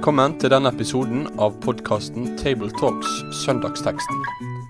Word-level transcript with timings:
Velkommen 0.00 0.38
til 0.40 0.48
denne 0.48 0.70
episoden 0.72 1.26
av 1.44 1.58
podkasten 1.60 2.30
Tabletalks 2.40 3.18
Søndagsteksten, 3.42 4.22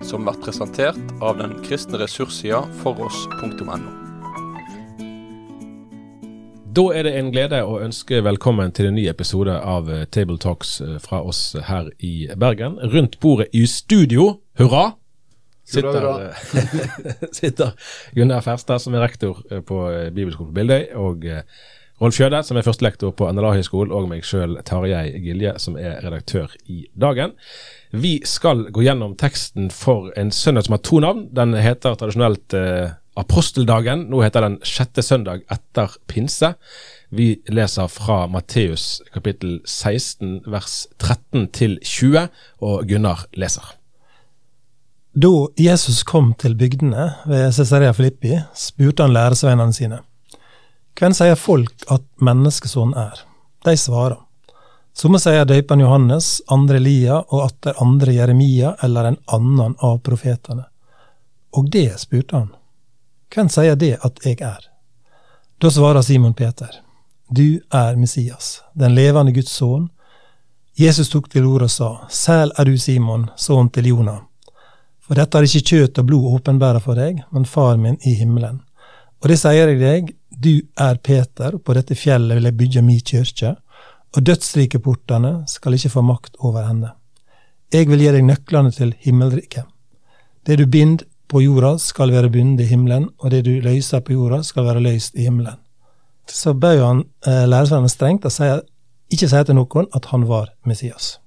som 0.03 0.27
blir 0.27 0.35
presentert 0.43 1.13
av 1.23 1.37
den 1.39 1.53
kristne 1.63 2.01
ressurssida 2.01 2.59
foross.no. 2.81 3.77
Da 6.75 6.85
er 6.91 7.07
det 7.07 7.15
en 7.15 7.31
glede 7.31 7.63
å 7.63 7.79
ønske 7.79 8.19
velkommen 8.27 8.75
til 8.75 8.91
en 8.91 8.99
ny 8.99 9.07
episode 9.07 9.55
av 9.55 9.87
eh, 9.87 10.03
Table 10.11 10.35
Talks 10.35 10.81
eh, 10.83 10.99
fra 10.99 11.23
oss 11.23 11.55
her 11.63 11.87
i 12.03 12.27
Bergen. 12.35 12.81
Rundt 12.91 13.21
bordet 13.23 13.53
i 13.55 13.63
studio, 13.71 14.33
hurra! 14.59 14.89
Sitter, 15.63 16.11
eh, 16.27 16.47
sitter 17.39 17.77
Gunnar 18.19 18.43
Ferstad, 18.43 18.83
som 18.83 18.99
er 18.99 19.07
rektor 19.07 19.39
på 19.47 19.85
Bibelskolen 20.11 20.51
på 20.51 20.59
Bildøy, 20.59 20.89
og 20.99 21.31
Rolf 22.01 22.17
Kjøde, 22.17 22.39
som 22.41 22.57
er 22.57 22.65
førstelektor 22.65 23.11
på 23.13 23.27
NLA-høgskolen, 23.29 23.91
og 23.93 24.07
meg 24.09 24.23
sjøl, 24.25 24.55
Tarjei 24.65 25.19
Gilje, 25.21 25.53
som 25.61 25.75
er 25.77 25.99
redaktør 26.01 26.49
i 26.65 26.87
Dagen. 26.97 27.35
Vi 27.93 28.15
skal 28.25 28.65
gå 28.73 28.81
gjennom 28.87 29.13
teksten 29.21 29.69
for 29.69 30.09
en 30.17 30.33
søndag 30.33 30.65
som 30.65 30.77
har 30.79 30.81
to 30.87 31.03
navn. 31.03 31.27
Den 31.37 31.53
heter 31.53 31.99
tradisjonelt 31.99 32.57
eh, 32.57 32.95
Aposteldagen. 33.21 34.07
Nå 34.09 34.23
heter 34.25 34.47
den 34.47 34.57
Sjette 34.65 35.05
søndag 35.05 35.43
etter 35.53 35.93
pinse. 36.09 36.55
Vi 37.13 37.35
leser 37.53 37.91
fra 37.91 38.23
Matteus 38.31 39.03
kapittel 39.13 39.59
16 39.67 40.47
vers 40.49 40.85
13 40.97 41.51
til 41.53 41.77
20, 41.85 42.29
og 42.65 42.87
Gunnar 42.89 43.27
leser. 43.37 43.75
Da 45.11 45.33
Jesus 45.59 46.05
kom 46.07 46.33
til 46.39 46.55
bygdene 46.57 47.11
ved 47.27 47.51
Cesarea 47.51 47.91
Filippi, 47.93 48.39
spurte 48.55 49.05
han 49.05 49.13
læresveinene 49.13 49.75
sine. 49.75 50.07
Hvem 50.99 51.13
sier 51.17 51.35
folk 51.35 51.85
at 51.89 52.03
menneskesonen 52.21 52.97
er? 52.97 53.23
De 53.65 53.77
svarer. 53.77 54.19
Somme 54.93 55.19
sier 55.23 55.45
døypen 55.47 55.79
Johannes, 55.79 56.41
andre 56.51 56.81
Elia 56.81 57.21
og 57.21 57.45
atter 57.45 57.77
andre 57.81 58.13
Jeremia 58.17 58.75
eller 58.83 59.11
en 59.11 59.17
annen 59.31 59.75
av 59.79 60.01
profetene. 60.03 60.65
Og 61.55 61.69
det 61.71 61.93
spurte 61.99 62.35
han. 62.35 62.49
Hvem 63.31 63.49
sier 63.51 63.77
det 63.79 63.95
at 64.03 64.19
jeg 64.25 64.41
er? 64.43 64.67
Da 65.61 65.71
svarer 65.71 66.03
Simon 66.03 66.33
Peter. 66.33 66.81
Du 67.29 67.61
er 67.71 67.95
Messias, 67.95 68.59
den 68.73 68.95
levende 68.95 69.31
Guds 69.31 69.53
sønn. 69.55 69.87
Jesus 70.75 71.09
tok 71.11 71.29
til 71.31 71.45
orde 71.47 71.69
og 71.69 71.71
sa, 71.71 71.89
Sæl 72.09 72.51
er 72.59 72.67
du, 72.67 72.75
Simon, 72.77 73.29
sønn 73.39 73.69
til 73.71 73.87
Jonah. 73.91 74.19
For 74.99 75.15
dette 75.15 75.37
har 75.37 75.47
ikke 75.47 75.69
kjøtt 75.69 76.01
og 76.01 76.09
blod 76.09 76.27
åpenbæra 76.35 76.81
for 76.83 76.99
deg, 76.99 77.23
men 77.31 77.47
far 77.47 77.79
min 77.79 77.97
i 78.07 78.15
himmelen. 78.19 78.61
Og 79.21 79.31
det 79.31 79.37
sier 79.39 79.71
jeg 79.71 79.79
deg, 79.79 80.11
du 80.43 80.61
er 80.79 80.97
Peter, 81.03 81.55
og 81.55 81.63
på 81.65 81.75
dette 81.77 81.97
fjellet 81.97 82.37
vil 82.37 82.49
jeg 82.49 82.57
bygge 82.57 82.83
mi 82.85 82.97
kirke, 82.99 83.55
og 84.11 84.25
dødsrikeportene 84.27 85.33
skal 85.47 85.77
ikke 85.77 85.93
få 85.93 86.03
makt 86.03 86.39
over 86.39 86.65
henne. 86.67 86.91
Jeg 87.71 87.87
vil 87.87 88.03
gi 88.03 88.11
deg 88.11 88.25
nøklene 88.27 88.73
til 88.75 88.91
himmelriket. 88.99 89.63
Det 90.47 90.57
du 90.59 90.65
binder 90.67 91.05
på 91.31 91.39
jorda, 91.45 91.77
skal 91.79 92.11
være 92.11 92.31
bundet 92.33 92.65
i 92.65 92.71
himmelen, 92.73 93.07
og 93.19 93.31
det 93.31 93.45
du 93.47 93.53
løser 93.63 94.01
på 94.03 94.17
jorda, 94.17 94.41
skal 94.43 94.67
være 94.67 94.83
løst 94.83 95.15
i 95.15 95.29
himmelen. 95.29 95.59
Så 96.27 96.53
bød 96.53 96.83
han 96.83 97.03
eh, 97.27 97.47
læresvennene 97.47 97.91
strengt 97.91 98.27
og 98.27 98.33
sier, 98.35 98.61
ikke 99.11 99.29
si 99.31 99.43
til 99.47 99.57
noen 99.57 99.87
at 99.95 100.07
han 100.11 100.27
var 100.27 100.51
Messias. 100.67 101.17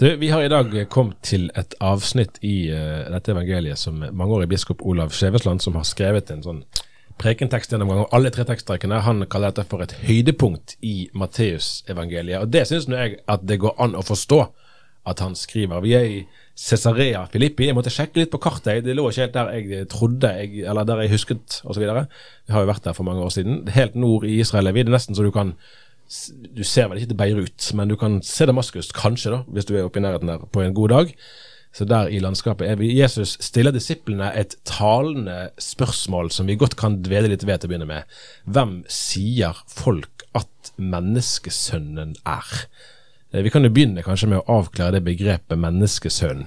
Du, 0.00 0.08
vi 0.16 0.30
har 0.32 0.42
i 0.42 0.48
dag 0.48 0.72
kommet 0.90 1.20
til 1.22 1.50
et 1.56 1.74
avsnitt 1.80 2.38
i 2.42 2.72
uh, 2.72 3.12
dette 3.12 3.32
evangeliet 3.32 3.78
som 3.78 4.00
mangeårig 4.00 4.48
biskop 4.48 4.80
Olav 4.88 5.12
Skjevesland, 5.12 5.60
som 5.60 5.76
har 5.76 5.84
skrevet 5.86 6.32
en 6.32 6.42
sånn 6.42 6.62
prekentekst 7.22 7.72
gjennom 7.72 7.92
gang, 7.92 8.06
alle 8.12 8.32
tre 8.34 8.44
teksttrekkene. 8.48 9.00
han 9.06 9.26
kaller 9.30 9.52
dette 9.52 9.68
for 9.70 9.84
et 9.84 9.94
høydepunkt 10.02 10.76
i 10.82 11.08
Matteusevangeliet. 11.14 12.42
Og 12.42 12.52
det 12.52 12.66
syns 12.68 12.88
jeg 12.90 13.20
at 13.28 13.46
det 13.46 13.60
går 13.62 13.78
an 13.78 13.94
å 13.98 14.02
forstå 14.02 14.40
at 15.06 15.20
han 15.22 15.34
skriver. 15.34 15.82
Vi 15.82 15.94
er 15.98 16.06
i 16.06 16.18
Cesarea 16.58 17.24
Filippi. 17.32 17.66
Jeg 17.66 17.74
måtte 17.74 17.90
sjekke 17.90 18.20
litt 18.20 18.30
på 18.30 18.40
kartet. 18.42 18.84
Det 18.86 18.94
lå 18.94 19.08
ikke 19.10 19.24
helt 19.24 19.34
der 19.34 19.54
jeg 19.56 19.88
trodde, 19.90 20.30
jeg, 20.38 20.66
eller 20.68 20.86
der 20.86 21.02
jeg 21.02 21.14
husket 21.16 21.62
osv. 21.64 21.82
Vi 21.82 22.54
har 22.54 22.66
jo 22.66 22.70
vært 22.70 22.84
der 22.86 22.98
for 22.98 23.08
mange 23.08 23.24
år 23.24 23.32
siden. 23.34 23.64
Helt 23.74 23.96
nord 23.98 24.26
i 24.28 24.38
Israel 24.42 24.70
er 24.70 24.76
vi. 24.76 24.84
Det 24.84 24.92
er 24.92 24.98
nesten 24.98 25.18
så 25.18 25.26
du 25.26 25.32
kan 25.34 25.56
du 26.52 26.60
ser 26.66 26.90
vel 26.90 26.98
ikke 27.00 27.08
til 27.14 27.16
Beirut, 27.16 27.66
men 27.78 27.88
du 27.88 27.96
kan 27.96 28.18
se 28.26 28.44
Damaskus, 28.44 28.90
kanskje, 28.92 29.30
da, 29.32 29.38
hvis 29.48 29.64
du 29.64 29.72
er 29.72 29.86
oppe 29.86 29.96
i 30.00 30.02
nærheten 30.04 30.28
der 30.28 30.42
på 30.44 30.60
en 30.60 30.74
god 30.76 30.92
dag. 30.92 31.14
Så 31.72 31.86
der 31.88 32.10
i 32.12 32.20
landskapet 32.20 32.68
er 32.68 32.76
vi. 32.76 32.90
Jesus 32.98 33.38
stiller 33.40 33.72
disiplene 33.72 34.28
et 34.36 34.58
talende 34.68 35.50
spørsmål 35.60 36.28
som 36.34 36.50
vi 36.50 36.58
godt 36.60 36.76
kan 36.76 36.98
dvele 37.04 37.30
litt 37.32 37.46
ved 37.48 37.62
til 37.62 37.70
å 37.70 37.72
begynne 37.72 37.88
med. 37.88 38.18
Hvem 38.44 38.74
sier 38.92 39.56
folk 39.72 40.26
at 40.36 40.72
menneskesønnen 40.76 42.16
er? 42.28 42.50
Eh, 43.32 43.42
Vi 43.42 43.50
kan 43.50 43.64
jo 43.64 43.72
begynne 43.72 44.04
kanskje 44.04 44.28
med 44.28 44.42
å 44.42 44.58
avklare 44.60 44.98
det 44.98 45.06
begrepet 45.06 45.58
menneskesønn. 45.58 46.46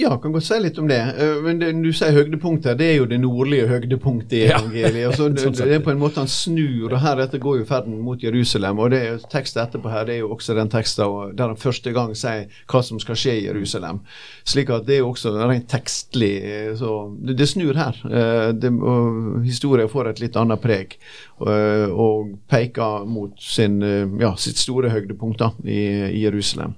Ja, 0.00 0.14
kan 0.22 0.32
godt 0.32 0.46
si 0.46 0.56
litt 0.62 0.78
om 0.80 0.86
det. 0.88 0.96
Eh, 1.20 1.40
Men 1.44 1.58
det, 1.60 1.70
du 1.82 1.90
sier 1.92 2.14
høydepunktet. 2.16 2.78
det 2.78 2.86
er 2.86 2.96
jo 3.00 3.04
det 3.10 3.18
nordlige 3.20 3.66
høydepunktet 3.68 4.32
i 4.38 4.42
Ja. 4.46 4.58
evangeliet. 4.58 5.06
Altså, 5.10 5.28
det, 5.28 5.42
Sånn 5.42 5.52
det 5.58 5.74
er 5.76 5.82
på 5.84 5.90
en 5.92 5.98
måte 6.00 6.22
han 6.22 6.30
snur, 6.30 6.92
og 6.94 7.00
heretter 7.02 7.38
går 7.42 7.58
jo 7.60 7.64
ferden 7.68 7.98
mot 8.00 8.22
Jerusalem. 8.22 8.78
Og 8.80 8.90
det 8.94 9.02
teksten 9.32 9.60
etterpå 9.66 9.90
her, 9.92 10.04
det 10.08 10.14
er 10.14 10.22
jo 10.22 10.30
også 10.34 10.54
den 10.56 10.70
teksten 10.72 11.36
der 11.36 11.46
han 11.52 11.56
første 11.60 11.92
gang 11.92 12.14
sier 12.16 12.46
hva 12.70 12.82
som 12.86 12.98
skal 13.02 13.14
skje 13.20 13.34
i 13.40 13.44
Jerusalem. 13.48 14.00
Slik 14.48 14.70
at 14.70 14.86
det 14.86 14.96
er 14.96 15.02
jo 15.04 15.10
også 15.12 15.34
rent 15.36 15.68
tekstlig. 15.68 16.32
eh, 16.44 16.74
Så 16.80 16.94
det, 17.20 17.36
det 17.36 17.48
snur 17.48 17.74
her. 17.76 18.00
Eh, 18.08 18.52
Det, 18.52 18.70
og 18.72 19.44
historien 19.44 19.88
får 19.88 20.08
et 20.14 20.20
litt 20.20 20.36
annet 20.36 20.60
preg. 20.62 20.96
Og, 21.40 21.92
og 21.92 22.34
peker 22.48 23.04
mot 23.08 23.32
sin, 23.40 23.80
ja, 24.20 24.34
sitt 24.36 24.56
store 24.60 24.90
høydepunkt 24.90 25.38
da, 25.40 25.50
i, 25.64 25.80
i 26.12 26.24
Jerusalem. 26.24 26.74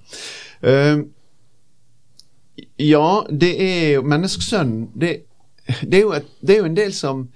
Eh, 0.62 1.02
ja, 2.82 3.06
det 3.30 3.52
er 3.62 3.88
jo 3.96 4.04
menneskesønn. 4.10 4.74
Det, 4.98 5.12
det, 5.82 5.98
er 5.98 6.02
jo 6.02 6.14
et, 6.16 6.30
det 6.40 6.54
er 6.54 6.62
jo 6.62 6.70
en 6.70 6.78
del 6.78 6.94
som, 6.96 7.26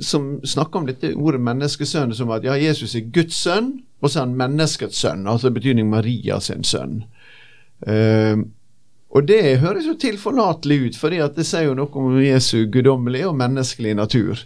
som 0.00 0.28
snakker 0.44 0.80
om 0.80 0.88
dette 0.88 1.14
ordet 1.14 1.42
menneskesønn 1.44 2.14
som 2.16 2.32
at 2.34 2.46
ja, 2.46 2.56
Jesus 2.60 2.96
er 2.96 3.08
Guds 3.14 3.38
sønn, 3.44 3.74
og 4.00 4.10
så 4.10 4.20
er 4.20 4.26
han 4.26 4.36
menneskets 4.38 5.00
sønn. 5.04 5.26
Altså 5.28 5.52
betydning 5.54 5.90
Maria 5.92 6.40
sin 6.40 6.64
sønn. 6.64 7.02
Uh, 7.86 8.46
og 9.16 9.28
det 9.28 9.58
høres 9.62 9.86
jo 9.86 9.94
tilforlatelig 10.00 10.78
ut, 10.86 10.98
at 11.14 11.36
det 11.38 11.46
sier 11.48 11.70
jo 11.70 11.76
noe 11.78 11.92
om 11.96 12.18
Jesu 12.20 12.66
guddommelige 12.72 13.28
og 13.30 13.38
menneskelige 13.38 13.96
natur. 13.96 14.42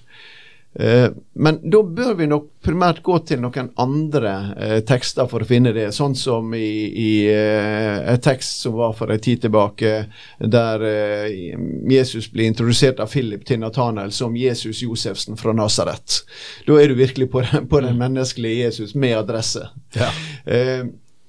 Eh, 0.74 1.08
men 1.34 1.58
da 1.70 1.80
bør 1.82 2.14
vi 2.14 2.28
nok 2.30 2.44
primært 2.62 3.00
gå 3.02 3.16
til 3.26 3.40
noen 3.42 3.72
andre 3.80 4.34
eh, 4.54 4.76
tekster 4.86 5.26
for 5.30 5.42
å 5.42 5.48
finne 5.48 5.72
det. 5.74 5.88
Sånn 5.96 6.14
som 6.18 6.54
i, 6.54 6.70
i 6.86 7.10
eh, 7.32 7.98
en 8.12 8.22
tekst 8.22 8.62
som 8.64 8.76
var 8.78 8.94
for 8.98 9.10
en 9.10 9.22
tid 9.22 9.42
tilbake, 9.46 9.92
der 10.38 10.86
eh, 10.86 11.58
Jesus 11.90 12.30
blir 12.30 12.50
introdusert 12.52 13.02
av 13.02 13.10
Philip 13.10 13.44
til 13.48 13.62
Nathanael 13.64 14.14
som 14.14 14.38
Jesus 14.38 14.84
Josefsen 14.86 15.40
fra 15.40 15.54
Nasaret. 15.56 16.22
Da 16.68 16.78
er 16.78 16.90
du 16.90 16.98
virkelig 17.00 17.30
på 17.34 17.42
den, 17.46 17.66
på 17.70 17.82
den 17.82 17.98
menneskelige 17.98 18.66
Jesus 18.68 18.94
med 18.94 19.18
adresse. 19.18 19.66
Ja. 19.98 20.10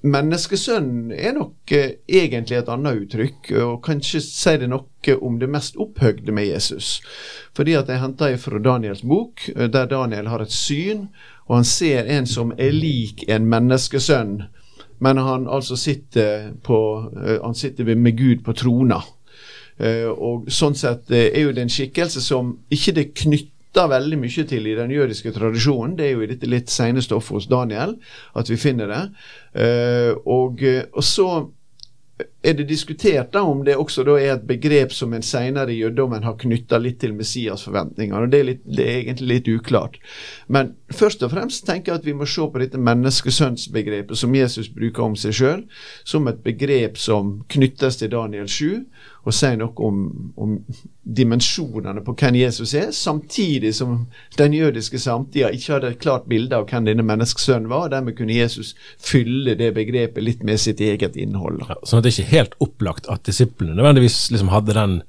Eh, 0.02 0.08
Menneskesønn 0.10 1.12
er 1.12 1.34
nok 1.36 1.72
eh, 1.72 1.98
egentlig 2.08 2.58
et 2.58 2.68
annet 2.68 3.04
uttrykk, 3.04 3.52
og 3.62 3.82
kanskje 3.84 4.20
sier 4.24 4.58
det 4.58 4.70
noe 4.72 5.16
om 5.20 5.38
det 5.38 5.48
mest 5.50 5.76
opphøgde 5.76 6.32
med 6.32 6.46
Jesus. 6.46 7.00
Fordi 7.54 7.74
at 7.78 7.88
jeg 7.88 8.00
henter 8.00 8.36
fra 8.36 8.58
Daniels 8.58 9.02
bok, 9.02 9.48
eh, 9.54 9.68
der 9.68 9.86
Daniel 9.86 10.28
har 10.28 10.42
et 10.42 10.52
syn, 10.52 11.08
og 11.46 11.56
han 11.56 11.64
ser 11.64 12.06
en 12.06 12.26
som 12.26 12.52
er 12.58 12.72
lik 12.72 13.24
en 13.28 13.46
menneskesønn, 13.46 14.42
men 15.02 15.18
han 15.18 15.48
altså 15.50 15.76
sitter 15.76 16.52
på 16.62 17.10
eh, 17.26 17.38
Han 17.42 17.54
sitter 17.54 17.94
med 17.94 18.18
Gud 18.18 18.44
på 18.44 18.52
trona. 18.52 19.00
Eh, 19.78 20.06
og 20.06 20.50
sånn 20.52 20.76
sett 20.78 21.10
eh, 21.10 21.32
er 21.32 21.48
jo 21.48 21.52
det 21.52 21.64
en 21.64 21.72
skikkelse 21.72 22.20
som 22.22 22.58
ikke 22.70 22.92
det 22.92 23.06
knytter 23.14 23.51
veldig 23.74 24.18
mye 24.20 24.44
til 24.48 24.66
i 24.66 24.76
den 24.76 24.90
jødiske 24.90 25.32
tradisjonen. 25.32 25.96
Det 25.96 26.06
er 26.06 26.12
jo 26.12 26.22
i 26.22 26.30
dette 26.30 26.50
litt 26.50 26.70
sene 26.70 27.02
stoffet 27.02 27.34
hos 27.38 27.48
Daniel 27.50 27.96
at 28.34 28.50
vi 28.50 28.56
finner 28.56 28.88
det. 28.92 29.02
Eh, 29.62 30.12
og, 30.26 30.62
eh, 30.62 30.84
og 30.92 31.04
så 31.04 31.48
er 32.42 32.54
det 32.54 32.68
diskutert 32.68 33.32
da 33.32 33.42
om 33.46 33.62
det 33.64 33.76
også 33.78 34.04
da 34.06 34.16
er 34.20 34.34
et 34.34 34.46
begrep 34.46 34.92
som 34.94 35.14
en 35.14 35.24
senere 35.24 35.72
i 35.72 35.78
jødedommen 35.80 36.24
har 36.26 36.36
knytta 36.38 36.78
litt 36.78 36.98
til 37.00 37.14
Messias-forventninger. 37.14 38.16
og 38.22 38.30
det 38.30 38.40
er, 38.40 38.44
litt, 38.44 38.62
det 38.66 38.86
er 38.86 38.98
egentlig 39.00 39.28
litt 39.28 39.48
uklart. 39.48 39.98
Men 40.46 40.74
først 40.92 41.22
og 41.22 41.32
fremst 41.32 41.66
tenker 41.66 41.92
jeg 41.92 42.00
at 42.00 42.06
vi 42.06 42.16
må 42.18 42.26
se 42.26 42.46
på 42.52 42.62
dette 42.62 42.78
menneskesønnsbegrepet 42.78 44.18
som 44.18 44.34
Jesus 44.34 44.68
bruker 44.68 45.06
om 45.06 45.16
seg 45.16 45.36
sjøl, 45.38 45.64
som 46.04 46.28
et 46.28 46.42
begrep 46.44 46.98
som 46.98 47.40
knyttes 47.48 48.02
til 48.02 48.12
Daniel 48.12 48.48
7, 48.48 48.84
og 49.22 49.34
sier 49.36 49.54
noe 49.58 49.86
om, 49.86 49.98
om 50.34 50.56
dimensjonene 51.02 52.02
på 52.02 52.14
hvem 52.18 52.40
Jesus 52.40 52.74
er, 52.78 52.90
samtidig 52.96 53.70
som 53.76 54.06
den 54.38 54.56
jødiske 54.56 54.98
samtida 54.98 55.52
ikke 55.54 55.76
hadde 55.76 55.92
et 55.92 56.02
klart 56.02 56.26
bilde 56.30 56.58
av 56.58 56.66
hvem 56.70 56.88
denne 56.88 57.06
menneskesønnen 57.06 57.70
var, 57.70 57.86
og 57.86 57.94
dermed 57.94 58.16
kunne 58.18 58.34
Jesus 58.34 58.74
fylle 58.98 59.54
det 59.58 59.72
begrepet 59.78 60.26
litt 60.26 60.42
med 60.46 60.60
sitt 60.62 60.82
eget 60.82 61.18
innhold. 61.20 61.62
Ja, 61.68 61.78
sånn 61.86 62.02
at 62.02 62.08
det 62.08 62.16
ikke 62.16 62.28
er 62.28 62.36
helt 62.36 62.58
opplagt 62.64 63.10
at 63.12 63.26
disiplene 63.28 63.78
nødvendigvis 63.78 64.24
liksom 64.34 64.50
hadde 64.52 64.78
den 64.78 65.00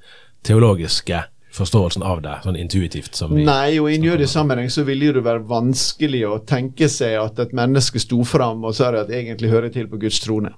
teologiske 0.46 1.24
forståelsen 1.54 2.02
av 2.06 2.22
det, 2.22 2.38
sånn 2.46 2.58
intuitivt? 2.58 3.14
som 3.18 3.34
vi... 3.34 3.44
Nei, 3.46 3.78
og 3.82 3.90
i 3.90 3.98
en 3.98 4.06
jødisk 4.06 4.32
sammenheng 4.32 4.70
så 4.70 4.86
ville 4.86 5.12
det 5.14 5.22
være 5.26 5.44
vanskelig 5.50 6.24
å 6.28 6.40
tenke 6.46 6.90
seg 6.90 7.18
at 7.20 7.38
et 7.42 7.54
menneske 7.56 8.02
sto 8.02 8.22
fram 8.26 8.62
og 8.66 8.74
sa 8.78 8.90
at 8.94 9.10
egentlig 9.14 9.52
hører 9.54 9.74
til 9.74 9.90
på 9.90 10.02
Guds 10.02 10.22
trone. 10.22 10.54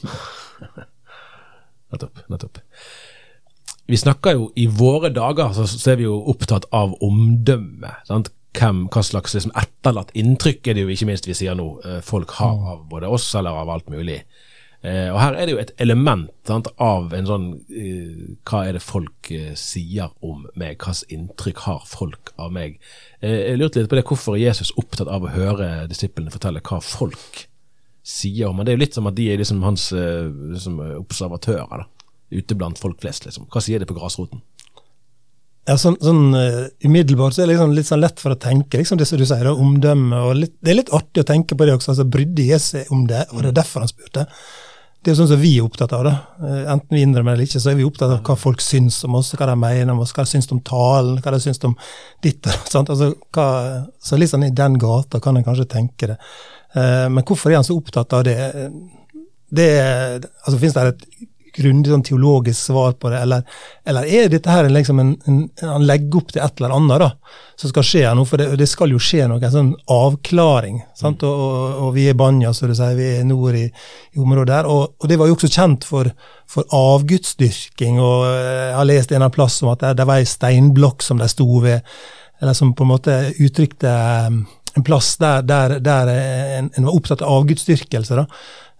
nettopp. 1.92 2.22
nettopp. 2.32 2.60
Vi 3.90 3.98
snakker 3.98 4.36
jo 4.36 4.50
I 4.56 4.66
våre 4.66 5.10
dager 5.10 5.54
så, 5.54 5.66
så 5.66 5.92
er 5.92 5.98
vi 5.98 6.06
jo 6.06 6.20
opptatt 6.30 6.68
av 6.72 6.94
omdømme. 7.02 7.96
sant? 8.08 8.30
Hvem, 8.54 8.88
hva 8.90 9.02
slags 9.06 9.34
liksom, 9.36 9.52
etterlatt 9.58 10.10
inntrykk 10.18 10.66
er 10.66 10.74
det 10.74 10.84
jo 10.84 10.94
ikke 10.94 11.06
minst 11.06 11.26
vi 11.28 11.36
sier 11.38 11.54
nå 11.54 11.66
eh, 11.86 12.00
folk 12.02 12.32
har 12.40 12.64
av 12.72 12.80
både 12.90 13.06
oss 13.06 13.28
eller 13.38 13.54
av 13.54 13.70
alt 13.70 13.90
mulig. 13.92 14.24
Eh, 14.82 15.06
og 15.12 15.18
Her 15.20 15.36
er 15.36 15.46
det 15.46 15.54
jo 15.54 15.60
et 15.60 15.74
element 15.82 16.30
sant, 16.48 16.70
av 16.80 17.12
en 17.12 17.26
sånn 17.28 17.46
eh, 17.68 18.30
Hva 18.48 18.62
er 18.64 18.78
det 18.78 18.80
folk 18.80 19.28
eh, 19.34 19.52
sier 19.58 20.08
om 20.24 20.46
meg? 20.54 20.80
Hvilket 20.80 21.12
inntrykk 21.14 21.62
har 21.66 21.84
folk 21.86 22.32
av 22.40 22.54
meg? 22.54 22.80
Eh, 23.20 23.52
jeg 23.52 23.60
lurte 23.60 23.82
litt 23.82 23.92
på 23.92 23.98
det, 23.98 24.06
Hvorfor 24.08 24.38
er 24.38 24.46
Jesus 24.48 24.72
opptatt 24.80 25.10
av 25.10 25.26
å 25.26 25.34
høre 25.34 25.88
disiplene 25.90 26.32
fortelle 26.32 26.62
hva 26.64 26.80
folk 26.80 27.44
om 28.46 28.56
ham? 28.56 28.64
Det 28.64 28.72
er 28.72 28.78
jo 28.78 28.84
litt 28.84 28.96
som 28.96 29.08
at 29.10 29.16
de 29.16 29.26
er 29.32 29.40
liksom 29.40 29.62
hans 29.62 29.90
eh, 29.92 30.28
liksom 30.54 30.78
observatører. 31.00 31.84
da 31.84 32.00
ute 32.30 32.54
blant 32.54 32.78
folk 32.78 33.00
flest, 33.02 33.26
liksom? 33.26 33.48
Hva 33.50 33.62
sier 33.64 33.82
det 33.82 33.88
på 33.90 33.96
grasroten? 33.98 34.42
Ja, 35.68 35.76
sånn, 35.78 35.98
sånn 36.02 36.32
uh, 36.34 36.70
Umiddelbart 36.86 37.36
så 37.36 37.42
er 37.42 37.50
det 37.50 37.54
liksom 37.54 37.74
litt 37.76 37.88
sånn 37.90 38.02
lett 38.02 38.22
for 38.22 38.34
å 38.34 38.40
tenke, 38.40 38.80
liksom 38.80 38.98
det 38.98 39.06
som 39.06 39.20
du 39.20 39.26
sier, 39.28 39.50
omdømme. 39.50 40.24
og 40.30 40.34
litt, 40.38 40.56
Det 40.62 40.72
er 40.72 40.80
litt 40.80 40.94
artig 40.96 41.24
å 41.24 41.28
tenke 41.28 41.58
på 41.58 41.66
det 41.66 41.76
også. 41.76 41.92
altså 41.92 42.08
Brydde 42.08 42.48
Jesus 42.48 42.90
om 42.94 43.06
det, 43.10 43.26
og 43.34 43.42
det 43.42 43.52
er 43.52 43.60
derfor 43.60 43.84
han 43.84 43.92
spurte. 43.92 44.26
Det 45.00 45.08
er 45.08 45.14
jo 45.14 45.20
sånn 45.22 45.30
som 45.30 45.40
vi 45.40 45.54
er 45.56 45.66
opptatt 45.66 45.92
av. 45.96 46.06
da. 46.06 46.14
Uh, 46.40 46.62
enten 46.76 46.96
vi 46.96 47.02
innrømmer 47.04 47.34
det 47.34 47.40
eller 47.40 47.50
ikke, 47.50 47.62
så 47.62 47.72
er 47.72 47.78
vi 47.80 47.88
opptatt 47.88 48.14
av 48.14 48.22
hva 48.26 48.38
folk 48.38 48.64
syns 48.64 49.02
om 49.08 49.18
oss, 49.20 49.34
hva 49.36 49.50
de 49.50 49.58
mener 49.58 49.92
om 49.94 50.02
oss, 50.04 50.14
hva 50.16 50.26
de 50.26 50.32
syns 50.32 50.50
om 50.54 50.62
talen, 50.64 51.20
hva 51.20 51.34
de 51.34 51.42
syns 51.44 51.62
om 51.66 51.76
ditt 52.24 52.46
og 52.46 52.72
sånt. 52.72 52.90
Altså, 52.94 53.12
hva, 53.34 53.50
så 54.00 54.18
litt 54.20 54.32
sånn 54.32 54.48
i 54.48 54.54
den 54.54 54.80
gata 54.80 55.22
kan 55.22 55.38
en 55.38 55.46
kanskje 55.46 55.68
tenke 55.76 56.14
det. 56.14 56.20
Uh, 56.76 57.08
men 57.10 57.24
hvorfor 57.26 57.50
er 57.50 57.60
han 57.60 57.66
så 57.66 57.76
opptatt 57.78 58.12
av 58.16 58.24
det? 58.28 58.38
det 59.50 59.70
altså 60.44 60.58
Fins 60.60 60.76
det 60.76 60.86
et 60.92 61.06
grundig 61.56 61.90
sånn 61.90 62.04
teologisk 62.06 62.70
svar 62.70 62.94
på 63.00 63.10
det, 63.10 63.20
eller, 63.24 63.44
eller 63.88 64.06
er 64.06 64.28
dette 64.30 64.52
her 64.52 64.68
liksom 64.70 65.00
en, 65.02 65.12
en, 65.26 65.40
Han 65.62 65.86
legger 65.88 66.20
opp 66.20 66.32
til 66.34 66.42
et 66.44 66.60
eller 66.60 66.74
annet 66.76 67.02
da, 67.02 67.08
som 67.60 67.72
skal 67.72 67.86
skje 67.86 68.04
nå, 68.16 68.24
for 68.28 68.40
det, 68.40 68.48
det, 68.60 68.68
skal 68.70 68.94
jo 68.94 69.00
skje 69.02 69.26
noe, 69.30 69.40
en 69.42 69.54
sånn 69.54 69.72
avklaring. 69.90 70.80
sant, 70.98 71.24
og, 71.26 71.42
og, 71.46 71.80
og, 71.86 71.90
vi 71.96 72.06
er 72.10 72.18
Banja, 72.18 72.52
så 72.56 72.70
du 72.70 72.76
sier, 72.76 72.94
vi 72.98 73.10
er 73.18 73.26
nord 73.28 73.58
i, 73.58 73.66
i 73.66 74.22
området 74.22 74.52
der. 74.52 74.70
Og, 74.70 74.94
og, 74.98 75.08
det 75.10 75.18
var 75.20 75.30
jo 75.30 75.36
også 75.38 75.50
kjent 75.50 75.88
for, 75.88 76.12
for 76.50 76.70
avgudsdyrking, 76.76 78.00
og 78.02 78.24
jeg 78.30 78.78
har 78.78 78.88
lest 78.88 79.14
en 79.16 79.26
av 79.26 79.34
plass 79.34 79.60
om 79.64 79.74
at 79.74 79.84
det, 79.84 79.96
det 80.00 80.08
var 80.08 80.22
ei 80.22 80.30
steinblokk 80.30 81.04
som 81.06 81.20
de 81.20 81.28
sto 81.30 81.48
ved, 81.64 81.84
eller 82.40 82.56
som 82.56 82.72
på 82.72 82.86
en 82.86 82.94
måte 82.94 83.18
uttrykte 83.42 83.90
um, 84.30 84.44
en 84.76 84.86
plass 84.86 85.16
der, 85.20 85.42
der, 85.42 85.78
der 85.82 86.10
en, 86.14 86.70
en, 86.76 86.86
var 86.86 86.96
opptatt 86.96 87.24
av 87.24 87.40
avgudsdyrkelse. 87.40 88.26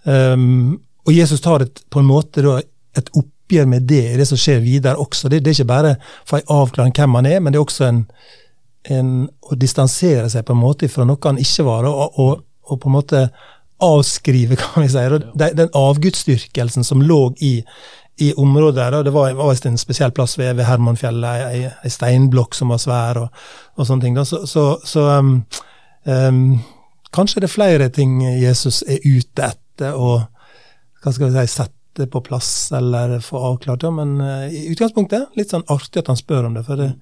Um, 0.04 0.80
og 1.06 1.12
Jesus 1.14 1.42
tar 1.42 1.64
et, 1.64 1.82
på 1.90 2.02
en 2.02 2.08
måte 2.08 2.44
da, 2.44 2.58
et 2.98 3.08
oppgjør 3.16 3.68
med 3.70 3.88
det 3.90 4.02
i 4.12 4.18
det 4.20 4.26
som 4.28 4.38
skjer 4.40 4.60
videre 4.64 5.00
også. 5.00 5.28
Det, 5.28 5.42
det 5.44 5.52
er 5.52 5.60
ikke 5.60 5.72
bare 5.72 5.94
for 6.28 6.40
å 6.40 6.62
avklare 6.64 6.94
hvem 6.96 7.18
han 7.18 7.30
er, 7.30 7.40
men 7.40 7.52
det 7.52 7.60
er 7.60 7.64
også 7.66 7.86
en, 7.88 8.02
en, 8.94 9.14
å 9.42 9.58
distansere 9.58 10.28
seg 10.32 10.46
på 10.46 10.56
en 10.56 10.62
måte 10.62 10.90
fra 10.92 11.06
noe 11.08 11.20
han 11.24 11.40
ikke 11.40 11.66
var, 11.66 11.88
og, 11.90 12.20
og, 12.20 12.44
og 12.70 12.82
på 12.82 12.90
en 12.90 12.96
måte 12.98 13.24
avskrive, 13.80 14.56
kan 14.60 14.84
vi 14.84 14.92
si, 14.92 15.06
de, 15.34 15.50
den 15.56 15.72
avgudsdyrkelsen 15.76 16.86
som 16.86 17.02
lå 17.02 17.22
i, 17.44 17.56
i 18.20 18.32
området 18.36 18.76
der. 18.76 19.02
Det 19.06 19.14
var, 19.14 19.32
var 19.38 19.66
en 19.66 19.80
spesiell 19.80 20.12
plass 20.12 20.36
ved, 20.38 20.54
ved 20.58 20.68
Hermanfjellet, 20.68 21.46
ei, 21.48 21.64
ei, 21.72 21.92
steinblokk 21.92 22.54
som 22.56 22.74
var 22.74 22.82
svær, 22.82 23.24
og, 23.24 23.42
og 23.76 23.88
sånne 23.88 24.06
ting. 24.06 24.18
Da. 24.18 24.26
Så, 24.28 24.44
så, 24.50 24.74
så 24.84 25.06
um, 25.18 25.38
um, 26.04 26.60
kanskje 27.14 27.42
det 27.42 27.50
er 27.50 27.54
flere 27.54 27.88
ting 27.94 28.20
Jesus 28.22 28.82
er 28.86 29.02
ute 29.04 29.50
etter. 29.52 29.96
og 29.96 30.26
hva 31.00 31.12
skal 31.12 31.30
vi 31.30 31.38
si, 31.38 31.54
sette 31.54 32.06
på 32.12 32.20
plass 32.24 32.70
eller 32.76 33.18
få 33.24 33.40
avklart 33.52 33.80
det. 33.84 33.92
Men 33.96 34.18
uh, 34.20 34.46
i 34.48 34.68
utgangspunktet 34.72 35.36
litt 35.38 35.52
sånn 35.52 35.66
artig 35.72 36.02
at 36.02 36.12
han 36.12 36.20
spør 36.20 36.50
om 36.50 36.58
det. 36.58 36.66
for 36.68 36.80
det, 36.80 36.92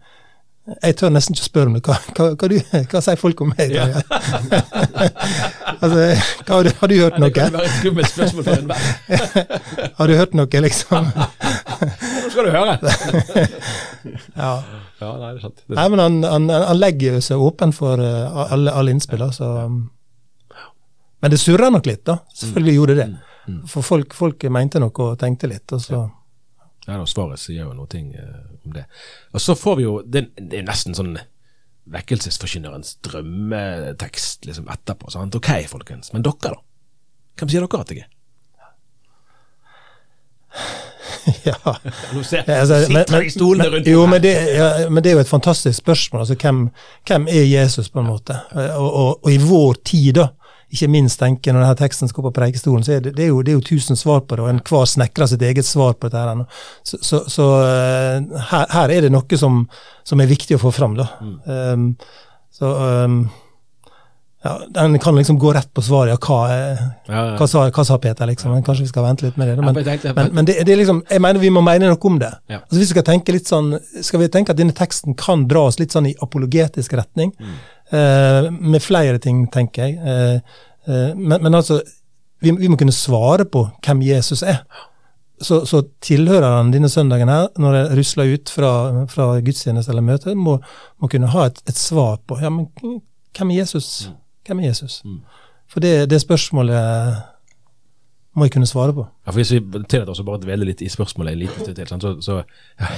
jeg 0.82 0.96
tør 1.00 1.12
nesten 1.12 1.36
ikke 1.36 1.46
spørre 1.46 1.72
det. 1.72 1.80
Hva, 1.86 1.96
hva, 2.16 2.26
hva, 2.36 2.48
du, 2.50 2.56
hva 2.92 3.00
sier 3.04 3.18
folk 3.20 3.40
om 3.44 3.52
meg? 3.54 3.72
Ja. 3.72 3.86
altså, 5.82 6.02
har, 6.48 6.66
du, 6.66 6.70
har, 6.80 6.90
du, 6.90 6.94
hørt 6.98 7.18
noe? 7.18 7.30
Det 7.30 7.36
kan 7.38 7.54
være 7.54 7.68
et 7.70 7.76
skummelt 7.78 8.10
spørsmål 8.12 8.46
for 8.48 8.54
enhver. 8.58 8.82
har 10.00 10.10
du 10.10 10.16
hørt 10.18 10.36
noe, 10.36 10.62
liksom? 10.66 11.08
Nå 11.08 12.32
skal 12.34 12.48
du 12.48 12.52
høre. 12.52 12.76
ja. 14.42 14.52
ja. 15.00 15.08
Nei, 15.08 15.30
det 15.30 15.30
er 15.30 15.40
sant. 15.46 15.64
Nei, 15.72 15.86
men 15.94 16.04
han, 16.04 16.20
han, 16.34 16.50
han 16.52 16.82
legger 16.82 17.22
seg 17.24 17.46
åpen 17.48 17.72
for 17.76 18.02
uh, 18.02 18.44
alle, 18.52 18.74
alle 18.74 18.92
innspill. 18.92 19.24
Så, 19.32 19.48
um, 19.64 19.80
men 21.22 21.32
det 21.32 21.40
surra 21.40 21.72
nok 21.72 21.88
litt, 21.88 22.04
da. 22.08 22.20
Selvfølgelig 22.34 22.76
gjorde 22.76 22.98
det 22.98 23.06
det. 23.06 23.24
Mm. 23.48 23.60
For 23.72 23.86
folk, 23.86 24.12
folk, 24.12 24.44
mente 24.52 24.80
noe 24.82 24.92
og 24.92 25.16
tenkte 25.20 25.48
litt, 25.48 25.64
og 25.72 25.80
så 25.80 26.04
ja. 26.88 26.96
da, 26.96 27.06
Svaret 27.08 27.42
sier 27.42 27.66
jo 27.66 27.74
noe 27.76 27.88
ting, 27.92 28.10
uh, 28.16 28.46
om 28.64 28.74
det. 28.76 28.86
Og 29.36 29.44
så 29.44 29.56
får 29.58 29.78
vi 29.78 29.84
jo 29.86 29.98
Det, 30.02 30.28
det 30.40 30.62
er 30.62 30.68
nesten 30.68 30.96
sånn 30.96 31.18
vekkelsesforkynnerens 31.88 32.98
drømmetekst 33.04 34.44
liksom 34.48 34.68
etterpå. 34.72 35.10
sant? 35.12 35.36
Ok, 35.38 35.50
folkens. 35.70 36.12
Men 36.12 36.24
dere, 36.26 36.52
da? 36.52 36.58
Hvem 37.38 37.52
sier 37.52 37.64
dere 37.64 37.80
at 37.80 37.92
jeg 37.94 38.04
er? 38.04 38.14
ja. 41.48 41.56
Nå 42.14 42.22
ja, 42.32 42.42
altså, 42.58 42.80
sitter 42.86 43.22
i 43.22 43.30
stolene 43.32 43.68
rundt 43.72 43.88
jo, 43.88 44.04
men 44.10 44.22
det, 44.22 44.34
ja, 44.56 44.68
men 44.90 45.04
det, 45.04 45.12
er 45.12 45.18
jo 45.18 45.24
et 45.24 45.30
fantastisk 45.30 45.78
spørsmål. 45.78 46.24
altså 46.24 46.36
Hvem, 46.40 46.68
hvem 47.08 47.28
er 47.28 47.44
Jesus, 47.44 47.88
på 47.88 48.02
en 48.02 48.10
måte? 48.10 48.40
Og, 48.54 48.88
og, 48.88 49.24
og 49.24 49.32
i 49.32 49.38
vår 49.42 49.80
tid, 49.84 50.12
da, 50.20 50.28
ikke 50.68 50.88
minst 50.92 51.20
tenker 51.20 51.54
når 51.54 51.64
denne 51.64 51.80
teksten 51.80 52.10
skal 52.10 52.26
på 52.26 52.34
preikestolen, 52.36 52.84
så 52.84 52.98
er 52.98 53.04
det, 53.04 53.14
det, 53.16 53.24
er 53.24 53.32
jo, 53.32 53.40
det 53.44 53.54
er 53.54 53.56
jo 53.56 53.64
tusen 53.64 53.96
svar 53.96 54.20
på 54.28 54.36
det, 54.36 54.44
og 54.44 54.52
enhver 54.52 54.88
snekrer 54.90 55.30
sitt 55.30 55.44
eget 55.48 55.66
svar 55.66 55.96
på 55.96 56.10
dette. 56.10 56.20
her. 56.20 56.64
Så, 56.84 57.00
så, 57.00 57.22
så 57.32 57.48
uh, 57.56 58.38
her, 58.52 58.66
her, 58.74 58.94
er 58.96 59.06
det 59.06 59.12
noe 59.14 59.40
som, 59.40 59.62
som, 60.04 60.20
er 60.20 60.28
viktig 60.28 60.58
å 60.58 60.62
få 60.66 60.74
fram. 60.76 60.98
da. 60.98 61.08
Mm. 61.24 61.36
Um, 61.48 61.92
så 62.58 62.72
um, 63.06 63.22
ja, 64.42 64.60
Den 64.68 64.98
kan 64.98 65.16
liksom 65.16 65.38
gå 65.38 65.52
rett 65.52 65.72
på 65.74 65.82
svaret. 65.82 66.12
Ja, 66.12 66.18
hva, 66.20 66.50
ja, 66.52 66.76
ja. 67.08 67.22
hva, 67.40 67.48
sa, 67.50 67.64
hva 67.74 67.84
sa, 67.84 67.96
Peter, 67.98 68.28
liksom? 68.28 68.52
Men 68.54 68.62
kanskje 68.66 68.84
vi 68.84 68.92
skal 68.92 69.06
vente 69.08 69.26
litt 69.26 69.40
med 69.40 69.48
det. 69.50 69.56
Da. 69.58 69.72
Men, 69.72 70.14
men, 70.14 70.30
men 70.36 70.46
det, 70.46 70.60
det, 70.62 70.74
er 70.74 70.82
liksom, 70.82 71.00
jeg 71.10 71.24
mener 71.24 71.42
vi 71.42 71.50
må 71.54 71.64
mene 71.64 71.90
noe 71.90 72.12
om 72.12 72.20
det. 72.20 72.30
Altså, 72.46 72.76
hvis 72.76 72.84
vi 72.84 72.92
skal 72.92 73.08
tenke 73.08 73.34
litt 73.34 73.50
sånn, 73.50 73.72
skal 74.04 74.22
vi 74.22 74.30
tenke 74.36 74.54
at 74.54 74.60
denne 74.60 74.76
teksten 74.76 75.16
kan 75.18 75.48
dra 75.50 75.64
oss 75.72 75.80
litt 75.80 75.96
sånn 75.96 76.12
i 76.12 76.14
apologetisk 76.22 76.94
retning. 77.00 77.32
Mm. 77.40 77.58
Eh, 77.92 78.50
med 78.52 78.82
flere 78.82 79.18
ting, 79.18 79.46
tenker 79.52 79.86
jeg. 79.86 79.96
Eh, 79.96 80.34
eh, 80.88 81.16
men, 81.16 81.42
men, 81.42 81.54
altså, 81.54 81.80
vi, 82.40 82.50
vi, 82.50 82.68
må 82.68 82.76
kunne 82.76 82.92
svare 82.92 83.46
på 83.48 83.64
hvem 83.84 84.02
Jesus 84.02 84.42
er. 84.42 84.62
Så, 85.40 85.62
så 85.70 85.84
tilhørerne 86.02 86.72
denne 86.74 86.90
søndagen 86.90 87.30
her, 87.30 87.46
når 87.58 87.74
jeg 87.74 87.98
rusler 87.98 88.32
ut 88.34 88.50
fra, 88.50 88.72
fra 89.08 89.28
gudstjeneste 89.40 89.92
eller 89.92 90.02
møte, 90.02 90.34
må, 90.34 90.58
må 90.98 91.08
kunne 91.08 91.30
ha 91.30 91.46
et, 91.46 91.62
et, 91.68 91.78
svar 91.78 92.18
på 92.26 92.40
ja, 92.42 92.50
men 92.50 92.66
hvem 93.36 93.52
er 93.54 93.60
Jesus? 93.60 94.08
Mm. 94.08 94.16
Hvem 94.46 94.60
er 94.60 94.66
Jesus? 94.66 95.00
Mm. 95.04 95.20
For 95.70 95.84
det, 95.84 96.10
det 96.10 96.20
spørsmålet 96.20 97.22
må 98.36 98.46
jeg 98.46 98.52
kunne 98.54 98.68
svare 98.68 98.92
på. 98.94 99.04
Ja, 99.24 99.32
for 99.32 99.40
Hvis 99.40 99.52
vi 99.54 99.60
tillater 99.60 100.12
oss 100.12 100.20
å 100.22 100.26
bare 100.26 100.40
dvele 100.42 100.68
litt 100.68 100.82
i 100.84 100.90
spørsmålet 100.92 101.34
en 101.34 101.40
liten 101.40 101.64
stund 101.64 101.78
til, 101.78 101.88
så, 101.88 102.12
så 102.22 102.36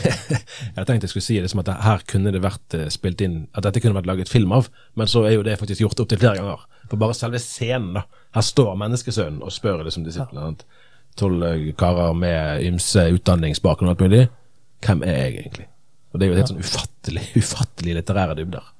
Jeg 0.76 0.86
tenkte 0.88 1.06
jeg 1.06 1.12
skulle 1.12 1.26
si 1.26 1.38
det 1.40 1.50
som 1.52 1.62
at 1.62 1.70
her 1.84 2.04
kunne 2.10 2.32
det 2.34 2.42
vært 2.44 2.76
eh, 2.76 2.88
spilt 2.92 3.22
inn 3.24 3.44
At 3.54 3.64
dette 3.66 3.80
kunne 3.82 3.96
vært 3.96 4.10
laget 4.10 4.32
film 4.32 4.52
av, 4.56 4.68
men 4.98 5.10
så 5.10 5.24
er 5.28 5.38
jo 5.38 5.46
det 5.46 5.58
faktisk 5.60 5.84
gjort 5.84 6.02
opptil 6.02 6.20
flere 6.20 6.42
ganger. 6.42 6.66
For 6.90 7.00
bare 7.00 7.16
selve 7.16 7.40
scenen, 7.42 7.94
da. 8.00 8.04
Her 8.36 8.46
står 8.46 8.76
menneskesønnen 8.82 9.42
og 9.46 9.54
spør 9.54 9.84
liksom 9.86 10.04
disiplene. 10.06 10.66
Tolv 11.20 11.46
eh, 11.46 11.70
karer 11.78 12.16
med 12.16 12.66
ymse 12.66 13.06
utdanningsbakgrunn 13.14 13.90
og 13.90 13.96
alt 13.96 14.06
mulig. 14.06 14.24
Hvem 14.84 15.04
er 15.06 15.16
jeg 15.16 15.38
egentlig? 15.44 15.70
Og 16.10 16.18
det 16.18 16.26
er 16.26 16.32
jo 16.32 16.40
helt 16.40 16.52
sånn 16.52 16.64
ufattelig, 16.64 17.24
ufattelig 17.42 17.96
litterære 18.00 18.36
dybder 18.42 18.74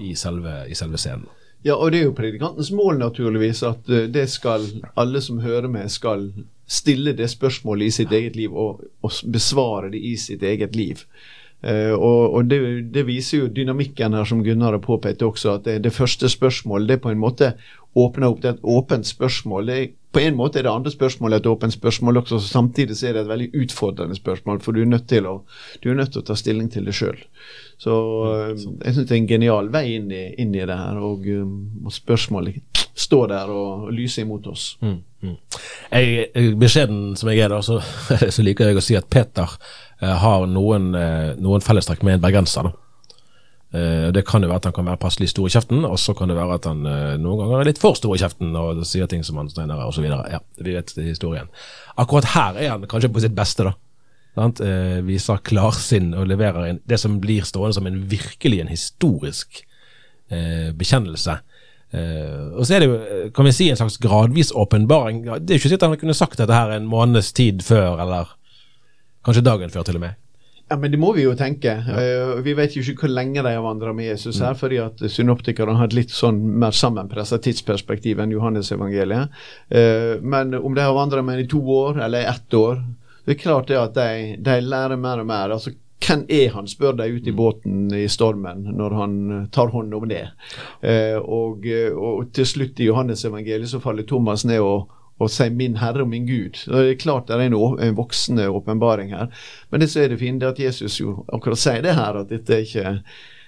i 0.00 0.14
selve, 0.18 0.62
i 0.70 0.76
selve 0.78 1.00
scenen. 1.00 1.26
Ja, 1.64 1.78
og 1.78 1.92
det 1.92 2.02
er 2.02 2.10
jo 2.10 2.16
predikantens 2.16 2.68
mål, 2.76 2.98
naturligvis, 3.00 3.62
at 3.64 3.88
eh, 3.88 4.08
det 4.12 4.26
skal 4.32 4.66
alle 5.00 5.22
som 5.24 5.40
hører 5.40 5.70
med, 5.72 5.88
skal 5.92 6.28
stille 6.68 7.14
det 7.16 7.30
spørsmålet 7.32 7.88
i 7.88 7.94
sitt 8.02 8.12
eget 8.12 8.36
liv 8.36 8.52
og, 8.52 8.82
og 9.04 9.16
besvare 9.32 9.90
det 9.92 10.02
i 10.04 10.12
sitt 10.20 10.44
eget 10.44 10.76
liv. 10.76 11.00
Uh, 11.64 11.96
og, 11.96 12.34
og 12.36 12.48
det, 12.50 12.58
det, 12.92 13.06
viser 13.08 13.38
jo 13.38 13.46
dynamikken 13.48 14.12
her, 14.12 14.26
som 14.28 14.42
Gunnar 14.44 14.76
har 14.76 14.82
påpekt 14.84 15.22
også, 15.24 15.54
at 15.54 15.64
det, 15.64 15.78
det 15.86 15.94
første 15.96 16.28
spørsmålet 16.28 16.90
det 16.90 16.98
på 17.00 17.08
en 17.08 17.22
måte 17.22 17.54
åpner 17.96 18.28
opp. 18.28 18.42
Det 18.42 18.50
er 18.50 18.58
et 18.58 18.66
åpent 18.74 19.08
spørsmål. 19.08 19.70
Det, 19.70 19.78
på 20.12 20.20
en 20.20 20.36
måte 20.36 20.60
er 20.60 20.66
det 20.66 20.74
andre 20.74 20.92
spørsmålet 20.92 21.40
et 21.40 21.48
åpent 21.48 21.72
spørsmål 21.72 22.20
også, 22.20 22.42
så 22.42 22.58
samtidig 22.58 22.98
så 22.98 23.08
er 23.08 23.16
det 23.16 23.24
et 23.24 23.32
veldig 23.32 23.48
utfordrende 23.64 24.18
spørsmål, 24.18 24.60
for 24.60 24.76
du 24.76 24.82
er 24.82 24.92
nødt 24.92 25.08
til 25.08 25.30
å, 25.30 25.38
er 25.80 25.96
nødt 25.96 26.12
til 26.12 26.20
å 26.20 26.28
ta 26.28 26.36
stilling 26.36 26.68
til 26.74 26.84
det 26.84 26.98
sjøl. 27.00 27.16
Så 27.84 27.94
uh, 28.24 28.52
jeg 28.54 28.94
syns 28.96 29.08
det 29.08 29.12
er 29.12 29.18
en 29.18 29.28
genial 29.28 29.68
vei 29.74 29.84
inn 29.98 30.08
i, 30.14 30.24
inn 30.40 30.54
i 30.56 30.64
det 30.64 30.76
her, 30.78 31.00
og, 31.04 31.26
um, 31.28 31.58
og 31.84 31.92
spørsmålet 31.92 32.62
står 32.94 33.26
der 33.32 33.50
og, 33.50 33.88
og 33.88 33.92
lyser 33.92 34.22
imot 34.22 34.46
oss. 34.46 34.68
Mm, 34.80 35.00
mm. 35.24 35.34
Jeg, 35.90 36.54
beskjeden 36.60 37.16
som 37.18 37.30
jeg 37.32 37.42
er, 37.44 37.50
da, 37.52 37.58
så, 37.64 37.80
så 38.36 38.44
liker 38.46 38.70
jeg 38.70 38.78
å 38.78 38.84
si 38.84 38.96
at 38.98 39.10
Peter 39.10 39.50
eh, 40.00 40.14
har 40.22 40.46
noen, 40.50 40.92
eh, 40.98 41.34
noen 41.42 41.64
fellestrekk 41.64 42.04
med 42.06 42.18
en 42.18 42.24
bergenser. 42.24 42.70
Eh, 43.74 44.12
Det 44.14 44.22
kan 44.26 44.42
jo 44.42 44.48
være 44.52 44.62
at 44.62 44.68
han 44.70 44.76
kan 44.76 44.86
være 44.86 45.02
passelig 45.02 45.32
stor 45.32 45.48
i 45.50 45.54
kjeften, 45.56 45.82
og 45.88 45.98
så 45.98 46.14
kan 46.14 46.30
det 46.30 46.38
være 46.38 46.60
at 46.60 46.68
han 46.70 46.86
eh, 46.86 47.16
noen 47.18 47.42
ganger 47.42 47.64
er 47.64 47.70
litt 47.72 47.82
for 47.82 47.98
stor 47.98 48.14
i 48.14 48.22
kjeften 48.22 48.54
og 48.60 48.84
sier 48.86 49.10
ting 49.10 49.26
som 49.26 49.42
han 49.42 49.50
senere 49.50 49.88
osv. 49.90 50.06
Ja, 50.06 50.38
vi 50.62 50.76
vet 50.76 50.94
historien. 51.02 51.50
Akkurat 51.98 52.30
her 52.36 52.60
er 52.62 52.76
han 52.76 52.86
kanskje 52.90 53.10
på 53.10 53.24
sitt 53.26 53.34
beste, 53.34 53.66
da. 53.66 53.74
Eh, 54.34 54.98
Viser 55.06 55.42
klarsinn 55.46 56.10
og 56.18 56.26
leverer 56.26 56.68
en, 56.68 56.80
det 56.90 56.98
som 56.98 57.20
blir 57.22 57.46
stående 57.46 57.76
som 57.76 57.86
en 57.86 58.00
virkelig 58.10 58.60
en 58.64 58.72
historisk 58.72 59.60
eh, 60.30 60.72
bekjennelse. 60.74 61.38
Eh, 61.94 62.58
og 62.58 62.66
så 62.66 62.74
er 62.74 62.82
det 62.82 62.88
jo, 62.90 62.98
eh, 62.98 63.30
kan 63.34 63.46
vi 63.46 63.54
si, 63.54 63.70
en 63.70 63.78
slags 63.78 64.00
gradvis 64.02 64.50
åpenbaring. 64.50 65.22
Det 65.22 65.54
er 65.54 65.58
jo 65.58 65.62
ikke 65.62 65.70
sikkert 65.70 65.86
han 65.86 66.02
kunne 66.02 66.18
sagt 66.18 66.40
dette 66.40 66.56
her 66.56 66.74
en 66.74 66.90
måneds 66.90 67.30
tid 67.36 67.62
før, 67.62 68.00
eller 68.02 68.34
kanskje 69.24 69.46
dagen 69.46 69.70
før, 69.70 69.86
til 69.86 70.00
og 70.00 70.06
med. 70.08 70.20
Ja, 70.70 70.78
men 70.80 70.90
det 70.90 70.98
må 70.98 71.12
vi 71.12 71.26
jo 71.26 71.34
tenke. 71.36 71.76
Eh, 71.76 72.34
vi 72.42 72.54
vet 72.56 72.74
jo 72.74 72.82
ikke 72.82 73.04
hvor 73.04 73.12
lenge 73.12 73.42
de 73.44 73.52
har 73.52 73.62
vandra 73.62 73.92
med 73.94 74.08
Jesus 74.08 74.40
her, 74.42 74.56
fordi 74.58 74.80
at 74.80 75.02
synoptikerne 75.12 75.76
har 75.76 75.90
et 75.90 75.96
litt 75.96 76.14
sånn 76.14 76.40
mer 76.58 76.74
sammenpressa 76.74 77.38
tidsperspektiv 77.44 78.22
enn 78.24 78.32
Johannes-evangeliet. 78.32 79.34
Uh, 79.68 80.24
men 80.24 80.56
om 80.56 80.74
de 80.74 80.82
har 80.82 80.96
vandra 80.96 81.22
med 81.22 81.36
ham 81.36 81.44
i 81.44 81.50
to 81.52 81.60
år 81.60 82.00
eller 82.06 82.26
ett 82.32 82.56
år, 82.56 82.80
det 83.24 83.34
er 83.34 83.40
klart 83.40 83.68
det 83.68 83.80
at 83.80 83.96
de, 83.96 84.36
de 84.44 84.60
lærer 84.60 85.00
mer 85.00 85.22
og 85.22 85.26
mer. 85.26 85.54
altså 85.54 85.72
hvem 86.04 86.24
er 86.28 86.50
han, 86.52 86.66
spør 86.68 86.96
de 86.98 87.06
ute 87.16 87.30
i 87.30 87.36
båten 87.36 87.86
i 87.96 88.08
stormen 88.12 88.66
når 88.76 88.96
han 88.98 89.14
eh, 89.32 89.46
tar 89.52 89.72
hånd 89.72 89.94
om 89.94 90.08
det. 90.08 90.26
Eh, 90.82 91.16
og, 91.16 91.64
og, 91.96 92.26
til 92.36 92.46
slutt 92.46 92.80
i 92.80 92.90
Johannes-evangeliet 92.90 93.70
så 93.70 93.80
faller 93.80 94.06
Thomas 94.08 94.44
ned 94.44 94.60
og, 94.60 94.90
og 95.18 95.30
sier 95.30 95.54
'min 95.54 95.78
Herre 95.80 96.02
og 96.02 96.10
min 96.10 96.26
Gud'. 96.28 96.66
Det 96.66 96.90
er 96.90 97.00
klart 97.00 97.28
det 97.28 97.36
er 97.36 97.46
en, 97.46 97.54
en 97.54 97.96
voksende 97.96 98.50
åpenbaring 98.50 99.14
her. 99.14 99.30
Men 99.70 99.80
det 99.80 99.90
som 99.90 100.02
er 100.02 100.08
det 100.08 100.18
fine, 100.18 100.44
er 100.44 100.52
at 100.52 100.60
Jesus 100.60 101.00
jo 101.00 101.24
akkurat 101.32 101.58
sier 101.58 101.82
det 101.82 101.94
her, 101.94 102.20
at 102.20 102.28
dette 102.28 102.54
er, 102.54 102.66
ikke, 102.66 102.98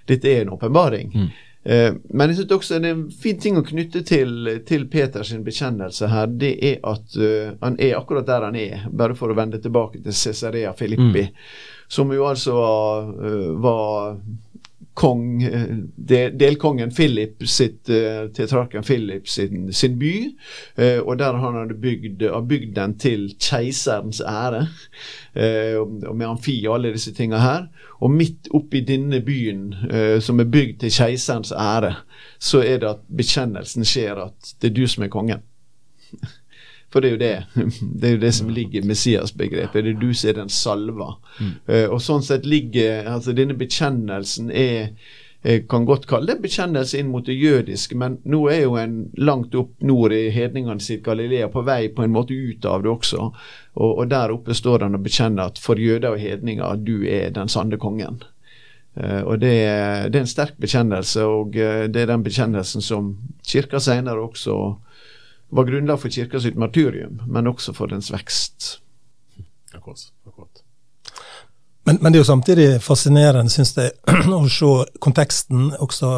dette 0.09 0.33
er 0.33 0.47
en 0.47 0.55
åpenbaring. 0.57 1.13
Mm. 1.15 1.29
Eh, 1.67 1.93
men 2.15 2.31
jeg 2.31 2.41
synes 2.41 2.53
også 2.55 2.79
det 2.79 2.91
er 2.91 2.95
en 2.95 3.07
fin 3.11 3.39
ting 3.43 3.57
å 3.59 3.65
knytte 3.67 4.05
til, 4.07 4.51
til 4.69 4.87
Peters 4.91 5.33
bekjennelse 5.45 6.11
her, 6.13 6.29
det 6.31 6.53
er 6.63 6.77
at 6.87 7.17
uh, 7.19 7.57
han 7.63 7.79
er 7.83 7.97
akkurat 7.99 8.29
der 8.29 8.47
han 8.47 8.59
er, 8.61 8.85
bare 8.95 9.17
for 9.19 9.33
å 9.33 9.39
vende 9.39 9.59
tilbake 9.63 10.05
til 10.05 10.15
Cesarea 10.15 10.77
Filippi. 10.79 11.27
Mm 11.27 11.75
som 11.89 12.11
jo 12.13 12.25
altså 12.27 12.53
uh, 12.53 13.53
var 13.63 14.17
kong, 14.97 15.43
del, 15.97 16.33
delkongen 16.39 16.91
Philip 16.95 17.45
sitt, 17.49 17.89
uh, 17.93 18.27
tetrarken 18.33 18.85
Philip 18.87 19.29
sin, 19.29 19.73
sin 19.73 19.99
by. 20.01 20.13
Uh, 20.79 21.01
og 21.05 21.19
der 21.21 21.37
han 21.43 21.59
hadde 21.61 21.77
bygd, 21.83 22.25
bygd 22.49 22.73
den 22.77 22.97
til 22.99 23.29
keiserens 23.41 24.23
ære. 24.25 24.67
og 25.77 26.17
med 26.17 26.27
amfi 26.27 26.55
og 26.67 26.75
alle 26.75 26.95
disse 26.95 27.13
tinga 27.15 27.39
her. 27.43 27.67
Og 28.01 28.11
midt 28.11 28.49
oppi 28.55 28.81
denne 28.81 29.21
byen, 29.25 29.75
som 30.21 30.41
er 30.41 30.49
bygd 30.49 30.81
til 30.81 30.93
keiserens 30.93 31.53
ære, 31.53 31.95
så 32.39 32.63
er 32.63 32.81
det 32.81 32.89
at 32.89 33.05
bekjennelsen 33.17 33.85
skjer 33.85 34.21
at 34.27 34.57
det 34.63 34.71
er 34.71 34.75
du 34.75 34.87
som 34.89 35.05
er 35.05 35.13
kongen. 35.13 35.45
For 36.97 37.05
det 37.05 37.09
er 37.11 37.13
jo 37.13 37.21
det. 37.21 37.63
Det 38.01 38.09
er 38.09 38.15
jo 38.15 38.21
det 38.23 38.33
som 38.33 38.49
ligger 38.49 38.81
i 38.81 38.89
Messias-begrepet. 38.89 39.85
Det 39.85 39.91
er 39.93 40.01
du 40.01 40.15
som 40.17 40.31
er 40.31 40.37
den 40.39 40.49
salva. 40.49 41.11
Mm. 41.37 41.51
Uh, 41.69 41.87
og 41.93 42.01
sånn 42.01 42.25
sett 42.25 42.49
ligger 42.49 43.11
altså 43.13 43.35
Denne 43.37 43.53
bekjennelsen 43.59 44.49
er 44.49 44.95
jeg 45.47 45.67
kan 45.71 45.85
godt 45.87 46.09
kalle 46.11 46.33
det 46.33 46.43
bekjennelse 46.43 46.99
inn 46.99 47.11
mot 47.13 47.27
det 47.29 47.37
jødiske, 47.37 47.95
men 48.01 48.17
nå 48.27 48.41
er 48.51 48.65
jo 48.65 48.79
en 48.81 48.97
langt 49.15 49.53
opp 49.55 49.77
nord 49.85 50.11
i 50.17 50.25
hedningene 50.35 50.83
sitt 50.83 51.05
Galilea 51.07 51.47
på 51.53 51.63
vei 51.63 51.85
på 51.95 52.03
en 52.03 52.17
måte 52.17 52.35
ut 52.35 52.65
av 52.67 52.83
det 52.83 52.91
også. 52.91 53.29
Og, 53.77 53.93
og 53.93 54.09
der 54.11 54.33
oppe 54.35 54.57
står 54.57 54.89
han 54.89 54.99
og 54.99 55.05
bekjenner 55.05 55.53
at 55.53 55.61
for 55.63 55.79
jøder 55.79 56.17
og 56.17 56.25
hedninger, 56.25 56.81
du 56.83 57.05
er 57.05 57.31
den 57.37 57.53
sanne 57.53 57.79
kongen. 57.79 58.25
Uh, 58.97 59.21
og 59.21 59.45
det, 59.45 59.53
det, 60.09 60.17
er 60.17 60.25
en 60.25 60.33
sterk 60.33 60.57
bekjennelse, 60.59 61.29
og 61.29 61.55
uh, 61.61 61.85
det 61.85 62.03
er 62.03 62.11
den 62.11 62.27
bekjennelsen 62.27 62.83
som 62.83 63.15
kirka 63.47 63.79
senere 63.85 64.25
også 64.25 64.57
var 65.51 65.65
grunnlag 65.65 66.01
for 66.01 66.11
kirka 66.11 66.41
sitt 66.41 66.57
martyrium, 66.59 67.21
men 67.27 67.47
også 67.47 67.75
for 67.77 67.91
dens 67.91 68.11
vekst. 68.13 68.79
Akkurat, 69.75 70.01
akkurat. 70.27 70.63
Men, 71.87 71.99
men, 72.01 72.13
det 72.13 72.19
er 72.19 72.25
jo 72.25 72.31
samtidig 72.33 72.69
fascinerende, 72.83 73.51
syns 73.53 73.77
jeg, 73.79 73.93
å 74.35 74.47
se 74.51 74.71
konteksten 75.03 75.69
også. 75.79 76.15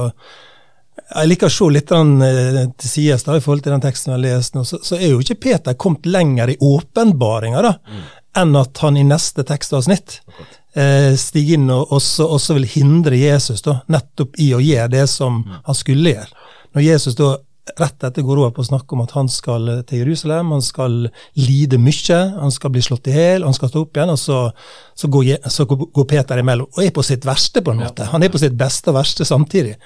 Jeg 1.09 1.29
liker 1.29 1.51
å 1.51 1.53
se 1.53 1.69
litt 1.73 1.93
eh, 1.93 2.63
til 2.73 2.91
sides 2.91 3.27
i 3.27 3.43
forhold 3.45 3.67
til 3.67 3.75
den 3.75 3.85
teksten 3.85 4.13
vi 4.13 4.17
har 4.17 4.23
lest 4.25 4.57
nå. 4.57 4.65
Så, 4.65 4.81
så, 4.85 4.97
er 4.97 5.13
jo 5.13 5.21
ikke 5.21 5.41
Peter 5.45 5.77
kommet 5.77 6.09
lenger 6.09 6.55
i 6.55 6.57
åpenbaringa 6.65 7.75
mm. 7.77 8.07
enn 8.41 8.57
at 8.61 8.81
han 8.85 8.97
i 8.97 9.05
neste 9.07 9.45
tekstavsnitt 9.49 10.21
eh, 10.75 11.13
stiger 11.21 11.59
inn 11.59 11.69
og 11.75 11.93
også, 11.99 12.27
også, 12.39 12.57
vil 12.59 12.69
hindre 12.73 13.21
Jesus 13.21 13.65
da, 13.67 13.81
nettopp 13.93 14.41
i 14.41 14.51
å 14.57 14.63
gjøre 14.65 14.93
det 14.97 15.07
som 15.13 15.43
mm. 15.43 15.61
han 15.69 15.79
skulle 15.79 16.17
gjøre. 16.17 16.47
Når 16.77 16.85
Jesus 16.85 17.17
da 17.21 17.35
rett 17.79 18.05
etter 18.05 18.25
går 18.27 18.41
over 18.43 18.53
på 18.57 18.63
å 18.65 18.69
snakke 18.69 18.97
om 18.97 19.03
at 19.05 19.15
han 19.17 19.31
skal 19.33 19.69
til 19.89 20.03
Jerusalem, 20.03 20.53
han 20.57 20.65
skal 20.65 21.09
lide 21.39 21.81
mye, 21.83 22.21
han 22.35 22.55
skal 22.55 22.73
bli 22.75 22.83
slått 22.85 23.11
i 23.11 23.17
hjel, 23.17 23.47
han 23.47 23.57
skal 23.57 23.73
stå 23.73 23.83
opp 23.85 23.99
igjen, 23.99 24.13
og 24.15 24.21
så, 24.21 24.39
så, 24.99 25.11
går, 25.13 25.35
så, 25.51 25.67
går, 25.71 26.07
Peter 26.09 26.41
imellom 26.43 26.71
og 26.71 26.85
er 26.85 26.95
på 26.95 27.05
sitt 27.07 27.27
verste, 27.29 27.65
på 27.65 27.75
en 27.75 27.83
måte. 27.85 28.09
Han 28.13 28.25
er 28.25 28.33
på 28.33 28.41
sitt 28.41 28.57
beste 28.59 28.93
og 28.93 28.99
verste 29.01 29.27
samtidig. 29.29 29.77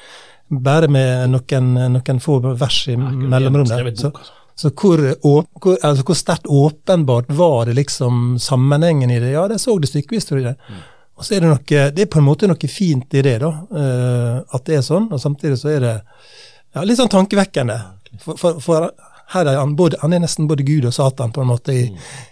Bare 0.52 0.88
med 0.92 1.32
noen, 1.32 1.74
noen 1.96 2.22
få 2.22 2.38
vers 2.60 2.84
i 2.92 2.96
mellomrom 2.98 3.68
der. 3.70 3.92
Så, 3.96 4.12
så 4.58 4.70
hvor, 4.76 5.00
hvor, 5.22 5.76
altså 5.80 6.04
hvor, 6.04 6.18
sterkt 6.18 6.48
åpenbart 6.50 7.30
var 7.32 7.70
det 7.70 7.78
liksom 7.80 8.36
sammenhengen 8.42 9.10
i 9.10 9.20
det? 9.22 9.32
Ja, 9.32 9.46
det 9.48 9.62
så 9.62 9.78
det 9.80 9.90
stykkevis, 9.90 10.28
tror 10.28 10.42
jeg. 10.44 10.58
Mm. 10.68 10.82
Og 11.22 11.26
så 11.26 11.36
er 11.36 11.44
det 11.44 11.50
noe, 11.52 11.82
det 11.94 12.02
er 12.02 12.10
på 12.10 12.18
en 12.18 12.26
måte 12.26 12.48
noe 12.50 12.68
fint 12.70 13.14
i 13.14 13.22
det, 13.24 13.36
da. 13.44 13.50
Uh, 13.70 14.38
at 14.56 14.64
det 14.66 14.78
er 14.78 14.86
sånn. 14.86 15.10
Og 15.12 15.20
samtidig 15.22 15.60
så 15.60 15.70
er 15.70 15.84
det 15.84 15.96
ja, 16.75 16.85
litt 16.85 17.00
sånn 17.00 17.12
tankevekkende. 17.12 17.79
For, 18.23 18.37
for, 18.37 18.61
for 18.62 18.91
her 19.33 19.49
er 19.49 19.59
han, 19.59 19.76
både, 19.76 19.99
han 20.02 20.12
er 20.12 20.23
nesten 20.25 20.49
både 20.50 20.64
Gud 20.67 20.87
og 20.88 20.95
Satan 20.95 21.33
på 21.33 21.43
en 21.43 21.50
måte 21.52 21.75
i, 21.76 21.85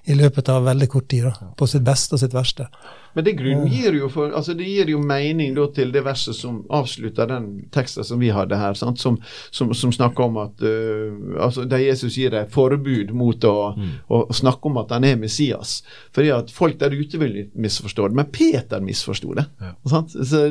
i 0.05 0.17
løpet 0.17 0.51
av 0.53 0.67
veldig 0.69 0.89
kort 0.93 1.09
tid. 1.13 1.29
Da, 1.29 1.53
på 1.57 1.69
sitt 1.71 1.85
beste 1.87 2.17
og 2.17 2.23
sitt 2.23 2.37
verste. 2.37 2.69
Men 3.14 3.25
det 3.25 3.33
grunngir 3.38 3.97
jo 3.99 4.09
for, 4.12 4.33
altså 4.37 4.55
det 4.55 4.69
gir 4.69 4.90
jo 4.93 5.00
mening 5.02 5.57
til 5.75 5.93
det 5.93 6.02
verset 6.07 6.37
som 6.37 6.61
avslutter 6.71 7.29
den 7.31 7.49
teksten 7.75 8.07
som 8.07 8.21
vi 8.23 8.31
hadde 8.35 8.59
her, 8.59 8.76
sant? 8.79 9.00
Som, 9.00 9.19
som, 9.50 9.73
som 9.75 9.93
snakker 9.93 10.29
om 10.29 10.38
at 10.45 10.62
uh, 10.62 11.43
altså 11.43 11.64
Der 11.64 11.83
Jesus 11.83 12.19
gir 12.19 12.35
et 12.35 12.52
forbud 12.52 13.12
mot 13.17 13.45
å, 13.45 13.57
mm. 13.76 13.90
å, 14.09 14.23
snakke 14.35 14.71
om 14.71 14.79
at 14.83 14.95
han 14.95 15.07
er 15.09 15.19
Messias. 15.21 15.81
Fordi 16.14 16.31
at 16.35 16.52
folk 16.55 16.79
der 16.81 16.95
ute 16.95 17.19
vil 17.21 17.40
misforstå 17.55 18.11
det. 18.11 18.21
Men 18.21 18.31
Peter 18.35 18.85
misforsto 18.85 19.35
det. 19.38 19.47
Ja. 19.61 19.75
Så 20.09 20.45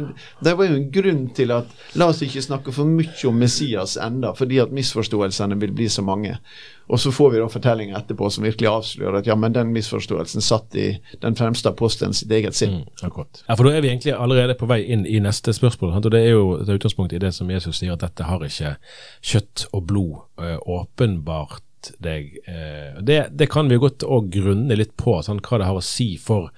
Det 0.44 0.56
var 0.56 0.68
jo 0.68 0.76
en 0.76 0.92
grunn 0.92 1.24
til 1.36 1.54
at 1.56 1.72
la 2.00 2.10
oss 2.12 2.24
ikke 2.26 2.44
snakke 2.44 2.76
for 2.76 2.90
mye 2.90 3.30
om 3.30 3.40
Messias 3.40 3.98
enda, 4.02 4.34
fordi 4.36 4.60
at 4.64 4.76
misforståelsene 4.76 5.58
vil 5.60 5.74
bli 5.76 5.90
så 5.90 6.04
mange. 6.06 6.38
Og 6.90 7.00
så 7.00 7.12
får 7.12 7.30
vi 7.30 7.38
da 7.38 7.48
fortellinger 7.54 7.98
etterpå 8.00 8.32
som 8.34 8.46
virkelig 8.48 8.70
avslører 8.70 9.20
at 9.20 9.28
ja, 9.30 9.36
men 9.38 9.54
den 9.54 9.70
misforståelsen 9.76 10.42
satt 10.42 10.74
i 10.74 10.88
den 11.22 11.36
fremste 11.38 11.70
apostelen 11.70 12.16
sitt 12.18 12.32
eget 12.34 12.49
sinn. 12.58 12.82
Mm, 12.82 13.06
akkurat. 13.08 13.42
Ja, 13.48 13.56
for 13.56 13.68
da 13.68 13.74
er 13.76 13.84
vi 13.86 13.92
egentlig 13.92 14.16
allerede 14.16 14.58
på 14.60 14.70
vei 14.70 14.82
inn 14.94 15.06
i 15.08 15.20
neste 15.24 15.54
spørsmål. 15.56 15.96
Og 15.98 16.12
det 16.12 16.22
er 16.22 16.34
jo 16.34 16.60
det 16.66 16.80
utgangspunkt 16.80 17.16
i 17.16 17.22
det 17.22 17.34
som 17.36 17.50
Jesus 17.52 17.82
sier, 17.82 17.96
at 17.96 18.06
dette 18.06 18.28
har 18.28 18.46
ikke 18.46 18.76
kjøtt 19.32 19.68
og 19.74 19.86
blod 19.90 20.16
øh, 20.42 20.58
åpenbart 20.80 21.94
deg. 22.04 22.40
Øh, 22.48 23.02
det, 23.06 23.20
det, 23.40 23.50
kan 23.52 23.70
vi 23.72 23.80
godt 23.82 24.04
òg 24.04 24.32
grunne 24.34 24.78
litt 24.80 24.96
på, 25.00 25.20
sant? 25.26 25.46
hva 25.46 25.62
det 25.62 25.70
har 25.70 25.80
å 25.80 25.86
si 25.86 26.14
for 26.22 26.50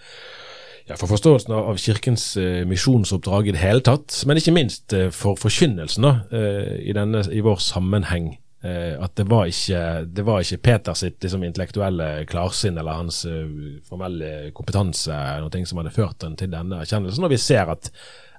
ja, 0.89 0.98
for 0.98 1.07
forståelsen 1.12 1.53
av, 1.55 1.77
Kirkens 1.79 2.25
eh, 2.39 2.63
misjonsoppdrag 2.67 3.48
i 3.48 3.55
det 3.55 3.62
hele 3.62 3.83
tatt, 3.86 4.15
men 4.27 4.39
ikke 4.39 4.55
minst 4.55 4.95
eh, 4.98 5.10
for 5.13 5.39
forkynnelsen 5.39 6.07
da, 6.07 6.13
eh, 6.36 6.74
i, 6.89 6.95
denne, 6.98 7.24
i 7.31 7.43
vår 7.45 7.62
sammenheng 7.63 8.33
at 8.62 9.15
det 9.18 9.24
var 9.25 9.50
ikke, 9.50 10.06
det 10.06 10.24
var 10.25 10.44
ikke 10.44 10.62
Peter 10.62 10.98
sitt 10.98 11.24
liksom, 11.24 11.44
intellektuelle 11.48 12.10
klarsinn 12.30 12.77
eller 12.77 13.00
hans 13.00 13.24
uh, 13.25 13.80
formelle 13.88 14.51
kompetanse 14.53 15.15
noe 15.41 15.63
som 15.65 15.82
hadde 15.82 15.94
ført 15.96 16.20
den 16.22 16.38
til 16.38 16.51
denne 16.51 16.84
erkjennelsen. 16.84 17.25
Og 17.25 17.34
vi 17.34 17.39
ser 17.41 17.72
at 17.74 17.89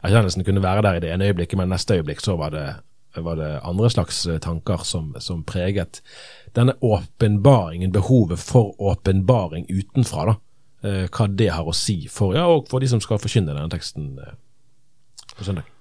erkjennelsen 0.02 0.46
kunne 0.46 0.62
være 0.62 0.84
der 0.86 1.00
i 1.00 1.02
det 1.02 1.10
ene 1.10 1.26
øyeblikket, 1.30 1.58
men 1.58 1.74
neste 1.74 1.98
øyeblikk 1.98 2.22
så 2.22 2.36
var 2.38 2.54
det, 2.54 2.68
var 3.18 3.40
det 3.40 3.50
andre 3.66 3.90
slags 3.90 4.22
uh, 4.30 4.38
tanker 4.42 4.86
som, 4.86 5.10
som, 5.18 5.42
preget 5.42 6.04
denne 6.54 6.76
åpenbaringen, 6.78 7.90
behovet 7.92 8.38
for 8.38 8.76
åpenbaring 8.78 9.66
utenfra. 9.72 10.30
da, 10.30 10.38
Hva 11.10 11.28
det 11.30 11.50
har 11.54 11.66
å 11.66 11.74
si 11.74 12.04
for, 12.10 12.36
ja, 12.38 12.46
og 12.46 12.70
for 12.70 12.82
de 12.82 12.90
som 12.90 13.02
skal 13.02 13.22
forkynne 13.22 13.54
denne 13.54 13.70
teksten 13.72 14.14
på 15.34 15.46
søndag. 15.46 15.71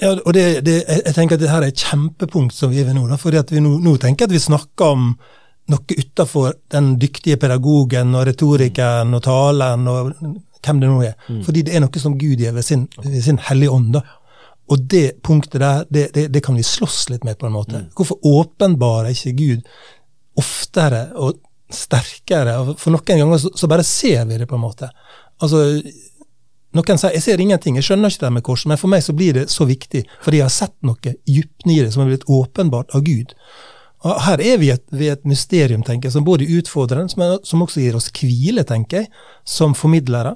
Ja, 0.00 0.14
og 0.16 0.32
det, 0.32 0.62
det, 0.64 0.78
jeg 0.88 1.14
tenker 1.14 1.36
at 1.36 1.42
dette 1.42 1.58
er 1.58 1.68
et 1.68 1.84
kjempepunkt 1.84 2.54
som 2.56 2.72
vi 2.72 2.80
er 2.80 2.88
ved 2.88 2.96
nå. 2.96 3.04
Da, 3.10 3.18
fordi 3.20 3.40
at 3.42 3.52
vi 3.52 3.60
nå, 3.62 3.76
nå 3.82 3.96
tenker 4.00 4.28
at 4.28 4.34
vi 4.34 4.40
snakker 4.40 4.94
om 4.96 5.12
noe 5.72 5.98
utafor 5.98 6.56
den 6.72 6.94
dyktige 7.00 7.38
pedagogen 7.40 8.16
og 8.18 8.26
retorikeren 8.26 9.14
og 9.14 9.22
taleren 9.24 9.86
og 9.90 10.10
hvem 10.62 10.80
det 10.82 10.90
nå 10.90 10.98
er. 11.06 11.14
Mm. 11.28 11.44
Fordi 11.46 11.62
det 11.66 11.76
er 11.76 11.84
noe 11.84 12.02
som 12.02 12.16
Gud 12.18 12.42
gjør 12.42 12.56
ved 12.56 12.66
sin, 12.66 12.88
ved 13.02 13.20
sin 13.24 13.40
hellige 13.50 13.76
ånd. 13.76 13.92
da. 13.98 14.02
Og 14.72 14.84
det 14.90 15.06
punktet 15.26 15.60
der, 15.60 15.86
det, 15.90 16.08
det, 16.16 16.28
det, 16.34 16.42
kan 16.44 16.56
vi 16.56 16.66
slåss 16.66 17.08
litt 17.12 17.26
med, 17.28 17.38
på 17.38 17.48
en 17.48 17.56
måte. 17.56 17.82
Mm. 17.82 17.88
Hvorfor 17.98 18.28
åpenbarer 18.32 19.12
ikke 19.12 19.36
Gud 19.38 19.72
oftere 20.40 21.08
og 21.20 21.42
sterkere? 21.72 22.56
For 22.80 22.94
noen 22.94 23.24
ganger 23.24 23.42
så, 23.42 23.52
så 23.58 23.68
bare 23.70 23.86
ser 23.86 24.24
vi 24.30 24.40
det, 24.40 24.48
på 24.48 24.56
en 24.56 24.66
måte 24.66 24.90
altså 25.42 25.62
noen 26.76 26.98
sier 27.00 27.12
jeg 27.16 27.24
ser 27.24 27.42
ingenting, 27.42 27.76
jeg 27.76 27.86
skjønner 27.86 28.12
ikke 28.12 28.24
det 28.24 28.32
med 28.38 28.44
korset, 28.46 28.70
men 28.70 28.80
for 28.80 28.92
meg 28.92 29.04
så 29.04 29.14
blir 29.16 29.36
det 29.36 29.48
så 29.52 29.66
viktig, 29.68 30.04
fordi 30.24 30.40
jeg 30.40 30.48
har 30.48 30.54
sett 30.54 30.74
noe 30.86 30.96
dypt 31.02 31.68
i 31.68 31.78
det 31.82 31.92
som 31.92 32.04
er 32.04 32.12
blitt 32.12 32.28
åpenbart 32.30 32.94
av 32.96 33.04
Gud. 33.06 33.34
Og 34.02 34.22
her 34.24 34.40
er 34.42 34.56
vi 34.58 34.72
et, 34.74 34.82
ved 34.90 35.12
et 35.12 35.28
mysterium, 35.28 35.84
tenker 35.86 36.08
jeg, 36.08 36.16
som 36.16 36.24
både 36.26 36.48
utfordrer, 36.58 37.04
som, 37.12 37.22
som 37.46 37.62
også 37.62 37.84
gir 37.84 37.98
oss 37.98 38.10
hvile, 38.16 38.64
tenker 38.66 39.04
jeg, 39.04 39.12
som 39.46 39.76
formidlere. 39.78 40.34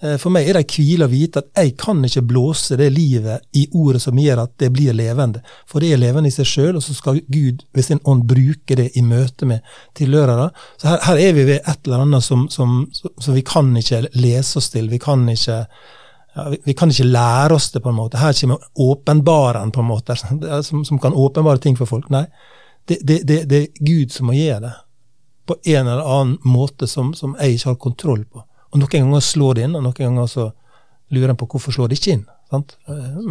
Eh, 0.00 0.16
for 0.20 0.32
meg 0.32 0.44
er 0.44 0.58
det 0.58 0.74
hvile 0.74 1.06
å 1.06 1.10
vite 1.10 1.40
at 1.40 1.62
jeg 1.62 1.72
kan 1.80 2.02
ikke 2.04 2.24
blåse 2.28 2.76
det 2.76 2.90
livet 2.92 3.46
i 3.56 3.64
ordet 3.72 4.02
som 4.04 4.18
gjør 4.20 4.42
at 4.42 4.52
det 4.60 4.68
blir 4.74 4.96
levende. 4.96 5.40
For 5.68 5.80
det 5.80 5.94
er 5.94 6.02
levende 6.02 6.28
i 6.28 6.34
seg 6.34 6.48
sjøl, 6.50 6.76
og 6.76 6.84
så 6.84 6.96
skal 6.96 7.22
Gud 7.32 7.64
ved 7.72 7.86
sin 7.86 8.02
ånd 8.04 8.26
bruke 8.28 8.76
det 8.76 8.90
i 8.96 9.04
møte 9.04 9.48
med 9.48 9.64
tilhørere. 9.96 10.50
Så 10.76 10.90
her, 10.90 11.00
her, 11.08 11.20
er 11.28 11.36
vi 11.38 11.46
ved 11.48 11.62
et 11.62 11.88
eller 11.88 12.04
annet 12.04 12.24
som, 12.26 12.44
som, 12.52 12.82
som, 12.92 13.30
vi 13.32 13.44
kan 13.46 13.70
ikke 13.80 14.04
lese 14.20 14.60
oss 14.60 14.68
til. 14.74 14.90
Vi 14.92 15.00
kan 15.00 15.24
ikke, 15.32 15.62
ja, 16.36 16.48
vi, 16.52 16.60
vi, 16.66 16.74
kan 16.76 16.92
ikke 16.92 17.08
lære 17.08 17.56
oss 17.56 17.70
det, 17.72 17.80
på 17.84 17.92
en 17.92 18.00
måte. 18.00 18.20
Her 18.20 18.36
kommer 18.36 18.68
åpenbaren, 18.74 19.72
på 19.72 19.80
en 19.80 19.88
måte, 19.88 20.18
som, 20.68 20.84
som 20.84 21.00
kan 21.00 21.16
åpenbare 21.16 21.62
ting 21.62 21.78
for 21.78 21.88
folk. 21.88 22.12
Nei, 22.12 22.26
det, 22.86 23.00
det, 23.00 23.22
det, 23.24 23.46
det, 23.48 23.62
er 23.62 23.80
Gud 23.80 24.12
som 24.12 24.28
må 24.28 24.36
gjøre 24.36 24.66
det. 24.68 24.74
På 25.46 25.56
en 25.62 25.86
eller 25.86 26.04
annen 26.04 26.36
måte 26.42 26.88
som 26.90 27.14
jeg 27.14 27.56
ikke 27.56 27.70
har 27.70 27.80
kontroll 27.80 28.26
på. 28.26 28.42
Og 28.76 28.82
Noen 28.82 28.92
ganger 28.92 29.22
slår 29.24 29.56
det 29.56 29.62
inn, 29.64 29.76
og 29.78 29.86
noen 29.86 29.96
ganger 29.96 30.26
så 30.28 30.50
lurer 31.14 31.32
en 31.32 31.38
på 31.40 31.46
hvorfor 31.48 31.72
slår 31.72 31.88
det 31.88 31.96
ikke 31.96 32.18
inn. 32.18 32.26
Sant? 32.52 32.74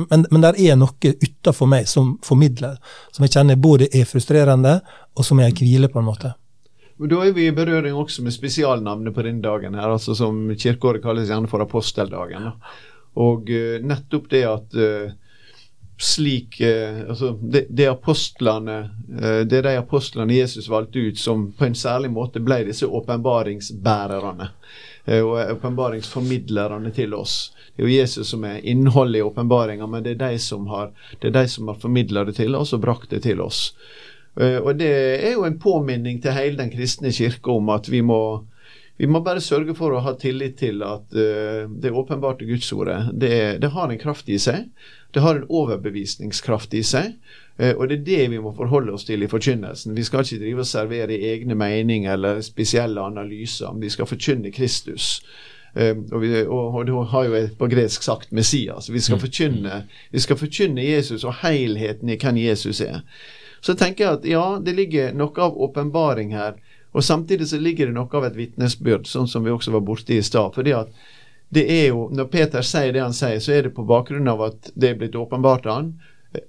Men, 0.10 0.26
men 0.32 0.42
der 0.42 0.58
er 0.58 0.80
noe 0.80 1.12
utafor 1.22 1.70
meg 1.70 1.86
som 1.88 2.16
formidler, 2.26 2.80
som 3.14 3.28
jeg 3.28 3.36
kjenner 3.36 3.60
både 3.62 3.88
er 3.94 4.08
frustrerende, 4.10 4.80
og 5.14 5.28
som 5.28 5.40
jeg 5.44 5.54
hviler 5.60 5.92
på 5.94 6.02
en 6.02 6.08
måte. 6.08 6.32
Men 6.98 7.12
Da 7.12 7.20
er 7.28 7.36
vi 7.36 7.46
i 7.46 7.54
berøring 7.54 7.94
også 7.94 8.24
med 8.26 8.34
spesialnavnet 8.34 9.14
på 9.14 9.24
denne 9.28 9.44
dagen, 9.44 9.76
her, 9.78 9.92
altså 9.92 10.16
som 10.18 10.48
kirkeåret 10.56 11.04
kalles 11.04 11.30
gjerne 11.30 11.52
for 11.52 11.62
aposteldagen. 11.62 12.50
Og 13.22 13.52
uh, 13.52 13.78
nettopp 13.86 14.32
det 14.32 14.42
at 14.50 14.76
uh, 14.80 15.14
slik 16.02 16.58
uh, 16.64 17.06
altså 17.06 17.36
det, 17.40 17.68
det, 17.70 17.86
apostlene, 17.92 18.80
det 19.46 19.60
er 19.62 19.70
de 19.70 19.78
apostlene 19.80 20.40
Jesus 20.42 20.72
valgte 20.72 21.06
ut 21.06 21.20
som 21.20 21.52
på 21.56 21.70
en 21.70 21.78
særlig 21.78 22.10
måte 22.16 22.42
ble 22.44 22.64
disse 22.68 22.88
åpenbaringsbærerne. 22.88 24.50
Eh, 25.06 25.22
og 25.22 25.52
åpenbaringsformidlerne 25.58 26.92
til 26.92 27.14
oss. 27.14 27.54
Det 27.76 27.84
er 27.84 27.90
jo 27.90 27.98
Jesus 28.00 28.32
som 28.34 28.46
er 28.48 28.64
innholdet 28.66 29.20
i 29.20 29.26
åpenbaringa, 29.26 29.88
men 29.88 30.04
det 30.04 30.16
er 30.16 30.24
de 30.24 30.40
som 30.42 30.66
har, 30.72 30.92
det 31.22 31.30
er 31.30 31.38
de 31.38 31.46
som 31.52 31.70
har 31.70 31.78
formidla 31.82 32.26
det 32.26 32.38
til 32.40 32.58
oss 32.58 32.74
og 32.74 32.82
brakt 32.82 33.12
det 33.14 33.22
til 33.28 33.44
oss. 33.46 33.68
Eh, 34.40 34.58
og 34.58 34.76
det 34.82 34.92
er 35.22 35.36
jo 35.36 35.46
en 35.46 35.60
påminning 35.62 36.22
til 36.24 36.36
hele 36.36 36.58
den 36.58 36.74
kristne 36.74 37.14
kirke 37.14 37.54
om 37.54 37.70
at 37.76 37.90
vi 37.92 38.02
må 38.02 38.22
vi 38.98 39.08
må 39.12 39.20
bare 39.24 39.44
sørge 39.44 39.76
for 39.76 39.92
å 39.92 40.04
ha 40.06 40.14
tillit 40.20 40.56
til 40.62 40.84
at 40.88 41.16
uh, 41.16 41.66
det 41.68 41.92
åpenbarte 41.92 42.48
Gudsordet 42.48 43.10
det, 43.12 43.60
det 43.64 43.72
har 43.74 43.92
en 43.92 44.00
kraft 44.00 44.30
i 44.32 44.38
seg. 44.40 44.70
Det 45.16 45.24
har 45.24 45.40
en 45.40 45.50
overbevisningskraft 45.52 46.74
i 46.76 46.84
seg. 46.84 47.18
Eh, 47.58 47.72
og 47.72 47.88
det 47.88 48.02
er 48.02 48.06
det 48.08 48.24
vi 48.34 48.40
må 48.44 48.52
forholde 48.56 48.92
oss 48.96 49.06
til 49.08 49.24
i 49.24 49.30
forkynnelsen. 49.32 49.96
Vi 49.96 50.04
skal 50.04 50.26
ikke 50.26 50.42
drive 50.42 50.64
og 50.64 50.68
servere 50.68 51.16
egne 51.16 51.56
meninger 51.56 52.12
eller 52.12 52.42
spesielle 52.44 53.04
analyser. 53.04 53.72
Vi 53.80 53.92
skal 53.92 54.10
forkynne 54.10 54.52
Kristus. 54.56 55.22
Uh, 55.76 55.92
og, 56.12 56.22
vi, 56.24 56.30
og, 56.44 56.76
og, 56.76 56.86
det 56.88 57.00
har 57.12 57.26
jo 57.28 57.40
på 57.60 57.68
gresk 57.72 58.04
sagt 58.04 58.32
Messias. 58.32 58.88
Vi 58.92 59.00
skal, 59.04 59.18
mm. 59.18 59.24
forkynne, 59.24 59.80
vi 60.12 60.24
skal 60.24 60.40
forkynne 60.40 60.84
Jesus 60.84 61.24
og 61.28 61.36
helheten 61.42 62.12
i 62.12 62.16
hvem 62.20 62.40
Jesus 62.44 62.80
er. 62.84 63.02
Så 63.60 63.76
tenker 63.76 64.06
jeg 64.06 64.20
at 64.20 64.30
ja, 64.30 64.46
det 64.64 64.76
ligger 64.78 65.16
noe 65.18 65.36
av 65.42 65.58
åpenbaring 65.68 66.32
her. 66.36 66.56
Og 66.96 67.04
samtidig 67.04 67.50
så 67.52 67.60
ligger 67.60 67.90
det 67.90 67.98
noe 67.98 68.18
av 68.18 68.26
et 68.30 68.40
vitnesbyrd, 68.40 69.08
sånn 69.12 69.28
som 69.28 69.44
vi 69.44 69.52
også 69.52 69.76
var 69.76 69.84
borte 69.84 70.16
i 70.16 70.24
stad. 70.24 70.56
fordi 70.56 70.74
at 70.74 70.92
det 71.50 71.66
er 71.70 71.88
jo, 71.88 72.10
Når 72.12 72.26
Peter 72.26 72.62
sier 72.62 72.94
det 72.94 73.04
han 73.04 73.14
sier, 73.14 73.40
så 73.40 73.52
er 73.54 73.64
det 73.64 73.76
på 73.76 73.86
bakgrunn 73.86 74.28
av 74.28 74.42
at 74.42 74.72
det 74.76 74.90
er 74.90 75.00
blitt 75.00 75.16
åpenbart 75.16 75.66
av 75.66 75.76
han, 75.76 75.94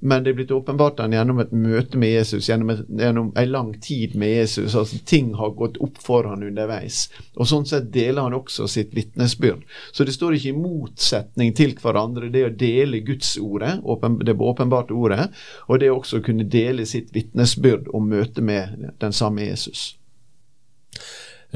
men 0.01 0.25
det 0.25 0.31
er 0.31 0.37
blitt 0.39 0.51
åpenbart 0.51 0.99
han 0.99 1.13
gjennom 1.15 1.39
et 1.43 1.53
møte 1.53 1.99
med 2.01 2.11
Jesus, 2.11 2.49
gjennom, 2.49 2.71
et, 2.71 2.81
gjennom 2.89 3.29
en 3.37 3.51
lang 3.51 3.73
tid 3.83 4.17
med 4.19 4.33
Jesus. 4.33 4.75
altså 4.75 4.99
Ting 5.07 5.35
har 5.35 5.51
gått 5.59 5.77
opp 5.83 5.99
for 6.03 6.27
han 6.31 6.43
underveis. 6.43 7.05
Og 7.37 7.47
Sånn 7.47 7.67
sett 7.69 7.93
deler 7.95 8.27
han 8.27 8.35
også 8.35 8.67
sitt 8.71 8.95
vitnesbyrd. 8.97 9.63
Så 9.93 10.07
det 10.07 10.17
står 10.17 10.39
ikke 10.39 10.55
i 10.55 10.59
motsetning 10.59 11.55
til 11.55 11.77
hverandre, 11.83 12.33
det 12.33 12.47
å 12.49 12.55
dele 12.55 13.05
Guds 13.07 13.37
ordet, 13.39 13.77
åpen, 13.85 14.19
det 14.25 14.35
åpenbarte 14.35 14.97
ordet, 14.97 15.29
og 15.69 15.81
det 15.83 15.93
også 15.93 16.21
å 16.21 16.27
kunne 16.27 16.49
dele 16.51 16.87
sitt 16.87 17.15
vitnesbyrd 17.15 17.93
om 17.95 18.11
møtet 18.11 18.43
med 18.45 18.91
den 19.03 19.15
samme 19.15 19.47
Jesus. 19.47 19.93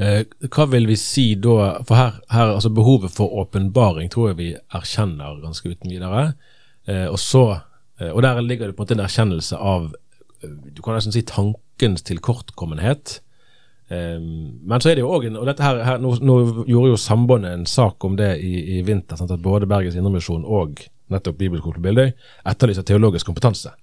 Eh, 0.01 0.21
hva 0.49 0.65
vil 0.71 0.87
vi 0.89 0.97
si 0.97 1.27
da, 1.37 1.83
for 1.85 1.99
her, 1.99 2.15
her 2.33 2.55
altså 2.55 2.71
behovet 2.73 3.13
for 3.13 3.33
åpenbaring 3.43 4.09
tror 4.09 4.31
jeg 4.31 4.39
vi 4.39 4.53
erkjenner 4.73 5.41
ganske 5.43 5.69
uten 5.69 5.93
videre. 5.93 6.31
Eh, 6.89 7.05
og 7.05 7.19
så 7.21 7.43
Eh, 8.01 8.09
og 8.09 8.21
der 8.21 8.41
ligger 8.41 8.67
det 8.67 8.75
på 8.75 8.81
en 8.81 8.85
måte 8.85 8.97
en 8.97 9.05
erkjennelse 9.05 9.57
av 9.57 9.91
du 10.41 10.81
kan 10.81 10.95
nesten 10.97 11.13
si 11.13 11.21
tankens 11.21 12.01
tilkortkommenhet. 12.01 13.19
Men 13.91 14.81
så 14.81 14.89
er 14.89 14.95
det 14.95 15.03
jo 15.03 15.11
òg 15.11 15.25
Og 15.35 15.45
dette 15.45 15.61
her, 15.61 15.81
her 15.83 15.97
nå, 15.99 16.15
nå, 16.23 16.35
gjorde 16.63 16.93
jo 16.93 16.97
Sambandet 16.97 17.53
en 17.53 17.65
sak 17.67 18.01
om 18.07 18.15
det 18.17 18.39
i, 18.39 18.77
i 18.77 18.81
vinter. 18.87 19.19
Sant, 19.19 19.33
at 19.35 19.43
både 19.43 19.67
Bergens 19.67 19.97
Indremisjon 19.99 20.47
og 20.47 20.79
nettopp 21.11 21.37
Bibelskole 21.37 21.75
på 21.75 21.83
Bildøy 21.83 22.13
etterlyser 22.47 22.87
teologisk 22.87 23.27
kompetanse. 23.29 23.75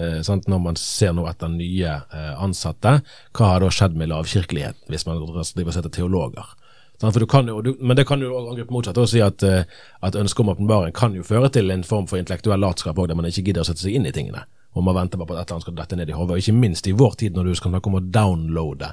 Uh, 0.00 0.20
sant, 0.24 0.48
når 0.48 0.62
man 0.64 0.78
ser 0.80 1.12
nå 1.16 1.26
etter 1.28 1.50
nye 1.52 1.98
uh, 2.00 2.32
ansatte, 2.40 3.00
hva 3.36 3.52
har 3.52 3.64
da 3.64 3.68
skjedd 3.74 3.98
med 4.00 4.08
lavkirkelighet, 4.12 4.78
hvis 4.88 5.04
man 5.04 5.20
driver 5.20 5.42
og 5.44 5.76
setter 5.76 5.92
teologer? 5.92 6.56
Jo, 7.00 7.60
du, 7.64 7.70
men 7.80 7.96
det 7.96 8.04
kan 8.08 8.20
jo 8.20 8.34
angripe 8.36 8.74
motsatt 8.74 8.98
og 9.00 9.08
si 9.08 9.22
at, 9.24 9.44
uh, 9.44 9.62
at 10.04 10.16
ønsket 10.20 10.42
om 10.44 10.52
åpenbaring 10.52 10.96
kan 10.96 11.14
jo 11.16 11.24
føre 11.24 11.48
til 11.52 11.72
en 11.72 11.84
form 11.84 12.08
for 12.08 12.20
intellektuell 12.20 12.60
latskap 12.60 12.98
òg, 12.98 13.08
der 13.08 13.16
man 13.16 13.28
ikke 13.28 13.46
gidder 13.46 13.64
å 13.64 13.68
sette 13.68 13.84
seg 13.84 13.96
inn 13.96 14.08
i 14.08 14.12
tingene. 14.16 14.44
Og 14.76 14.84
man 14.86 14.94
venter 14.94 15.18
bare 15.18 15.30
på 15.30 15.34
at 15.34 15.40
et 15.40 15.48
eller 15.48 15.56
annet 15.56 15.66
skal 15.66 15.78
dette 15.78 15.96
ned 15.98 16.10
i 16.12 16.16
hodet. 16.16 16.42
Ikke 16.42 16.56
minst 16.56 16.86
i 16.86 16.94
vår 16.94 17.16
tid, 17.18 17.34
når 17.34 17.48
du 17.48 17.54
skal 17.58 17.72
snakke 17.72 17.90
om 17.90 17.96
å 17.98 18.02
downloade. 18.04 18.92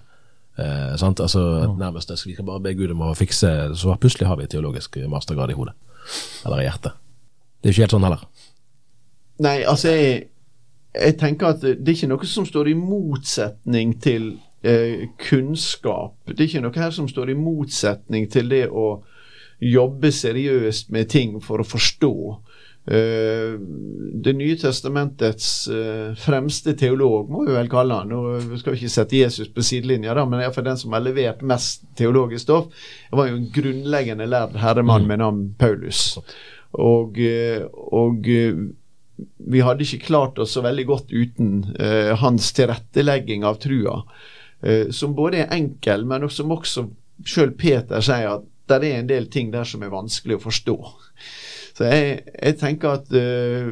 Eh, 0.58 0.96
sant? 0.98 1.20
Altså, 1.22 1.44
ja. 1.62 1.68
nærmest 1.78 2.10
Vi 2.26 2.34
skal 2.34 2.48
bare 2.48 2.64
be 2.66 2.74
Gud 2.74 2.90
om 2.90 3.04
å 3.06 3.12
fikse 3.14 3.52
Så 3.78 3.94
plutselig 4.02 4.26
har 4.26 4.40
vi 4.40 4.48
teologisk 4.50 4.98
mastergrad 5.06 5.54
i 5.54 5.58
hodet. 5.58 5.76
Eller 6.48 6.64
i 6.64 6.66
hjertet. 6.66 6.98
Det 7.62 7.70
er 7.70 7.70
jo 7.70 7.76
ikke 7.76 7.86
helt 7.86 7.96
sånn 7.98 8.08
heller. 8.08 8.24
Nei, 9.46 9.58
altså 9.70 9.94
jeg, 9.94 10.24
jeg 10.98 11.18
tenker 11.20 11.54
at 11.54 11.64
det 11.64 11.78
er 11.78 11.96
ikke 11.96 12.12
noe 12.12 12.30
som 12.30 12.46
står 12.48 12.72
i 12.72 12.78
motsetning 12.78 13.96
til 14.04 14.34
eh, 14.66 15.08
kunnskap. 15.30 16.18
Det 16.30 16.40
er 16.40 16.50
ikke 16.50 16.66
noe 16.66 16.84
her 16.84 16.96
som 16.96 17.10
står 17.10 17.34
i 17.34 17.40
motsetning 17.40 18.28
til 18.32 18.50
det 18.52 18.66
å 18.70 18.90
jobbe 19.64 20.12
seriøst 20.14 20.92
med 20.94 21.10
ting 21.10 21.40
for 21.42 21.62
å 21.62 21.68
forstå. 21.68 22.14
Uh, 22.88 23.58
det 24.24 24.32
nye 24.40 24.56
testamentets 24.56 25.48
uh, 25.68 26.14
fremste 26.16 26.72
teolog, 26.80 27.28
må 27.28 27.42
vi 27.44 27.56
vel 27.58 27.68
kalle 27.68 27.98
han. 28.00 28.14
Nå 28.14 28.60
skal 28.62 28.78
vi 28.78 28.80
ikke 28.80 28.94
sette 28.94 29.18
Jesus 29.18 29.50
på 29.52 29.66
sidelinja, 29.66 30.14
da, 30.16 30.24
men 30.24 30.40
iallfall 30.40 30.70
den 30.70 30.80
som 30.80 30.96
har 30.96 31.04
levert 31.04 31.44
mest 31.44 31.84
teologisk 32.00 32.46
stoff. 32.46 32.86
Var 33.12 33.28
jo 33.28 33.42
en 33.42 33.50
grunnleggende 33.52 34.30
lærd 34.32 34.56
herremann 34.62 35.04
mm. 35.04 35.12
med 35.12 35.24
navn 35.24 35.44
Paulus. 35.60 36.06
Og, 36.80 37.20
uh, 37.20 37.68
og 37.92 38.32
vi 39.38 39.62
hadde 39.66 39.86
ikke 39.86 40.08
klart 40.08 40.40
oss 40.42 40.54
så 40.54 40.62
veldig 40.66 40.86
godt 40.86 41.14
uten 41.14 41.62
hans 42.22 42.52
tilrettelegging 42.58 43.46
av 43.48 43.58
trua. 43.64 44.02
Eh, 44.62 44.90
som 44.90 45.16
både 45.16 45.44
er 45.44 45.54
enkel, 45.54 46.06
men 46.10 46.26
som 46.34 46.54
også 46.54 46.88
sjøl 47.28 47.54
Peter 47.58 48.02
sier 48.02 48.38
at 48.38 48.48
det 48.68 48.90
er 48.90 49.00
en 49.00 49.10
del 49.10 49.30
ting 49.32 49.52
der 49.54 49.68
som 49.68 49.84
er 49.86 49.94
vanskelig 49.94 50.38
å 50.38 50.44
forstå. 50.44 50.76
Så 51.78 51.86
jeg, 51.88 52.18
jeg 52.34 52.58
tenker 52.60 52.98
at 52.98 53.14
uh, 53.14 53.70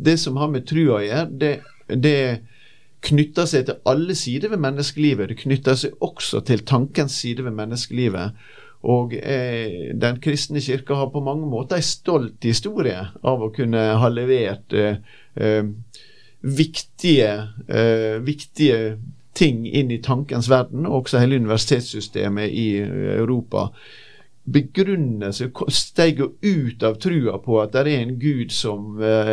det 0.00 0.14
som 0.22 0.38
har 0.40 0.48
med 0.48 0.64
trua 0.70 1.00
å 1.00 1.02
gjøre, 1.02 1.26
det, 1.42 1.50
det 1.90 2.16
knytter 3.04 3.48
seg 3.50 3.66
til 3.68 3.90
alle 3.90 4.16
sider 4.16 4.54
ved 4.54 4.62
menneskelivet. 4.62 5.28
Det 5.28 5.42
knytter 5.42 5.76
seg 5.76 5.98
også 6.00 6.40
til 6.46 6.62
tankens 6.64 7.18
side 7.20 7.44
ved 7.44 7.58
menneskelivet. 7.58 8.38
Og 8.82 9.14
eh, 9.14 9.92
Den 9.94 10.18
kristne 10.22 10.60
kirka 10.60 10.94
har 10.98 11.10
på 11.14 11.22
mange 11.22 11.46
måter 11.46 11.78
en 11.78 11.86
stolt 11.86 12.42
historie 12.42 12.98
av 13.22 13.42
å 13.42 13.52
kunne 13.54 13.82
ha 14.02 14.08
levert 14.10 14.74
eh, 14.74 14.98
eh, 15.38 15.64
viktige, 16.42 17.32
eh, 17.68 18.18
viktige 18.22 18.96
ting 19.38 19.66
inn 19.66 19.90
i 19.90 20.00
tankens 20.02 20.50
verden, 20.50 20.86
og 20.86 21.04
også 21.04 21.22
hele 21.22 21.38
universitetssystemet 21.40 22.50
i 22.50 22.68
eh, 22.82 23.12
Europa 23.18 23.68
begrunner 24.44 25.30
seg, 25.34 25.54
jo 26.18 26.28
ut 26.42 26.82
av 26.82 26.96
trua 27.02 27.36
på 27.42 27.58
at 27.62 27.74
det 27.76 27.82
er 27.86 28.00
en 28.00 28.14
gud 28.18 28.50
som, 28.54 28.96
eh, 28.98 29.30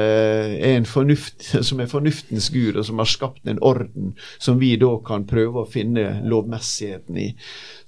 er, 0.60 0.76
en 0.76 0.86
fornuft, 0.86 1.41
som 1.67 1.82
er 1.82 1.89
fornuftens 1.89 2.50
gud, 2.54 2.78
og 2.78 2.86
som 2.86 3.02
har 3.02 3.10
skapt 3.10 3.48
en 3.50 3.62
orden 3.65 4.13
som 4.38 4.60
vi 4.62 4.76
da 4.78 4.91
kan 5.06 5.26
prøve 5.30 5.63
å 5.63 5.69
finne 5.69 6.19
lovmessigheten 6.30 7.17
i. 7.17 7.30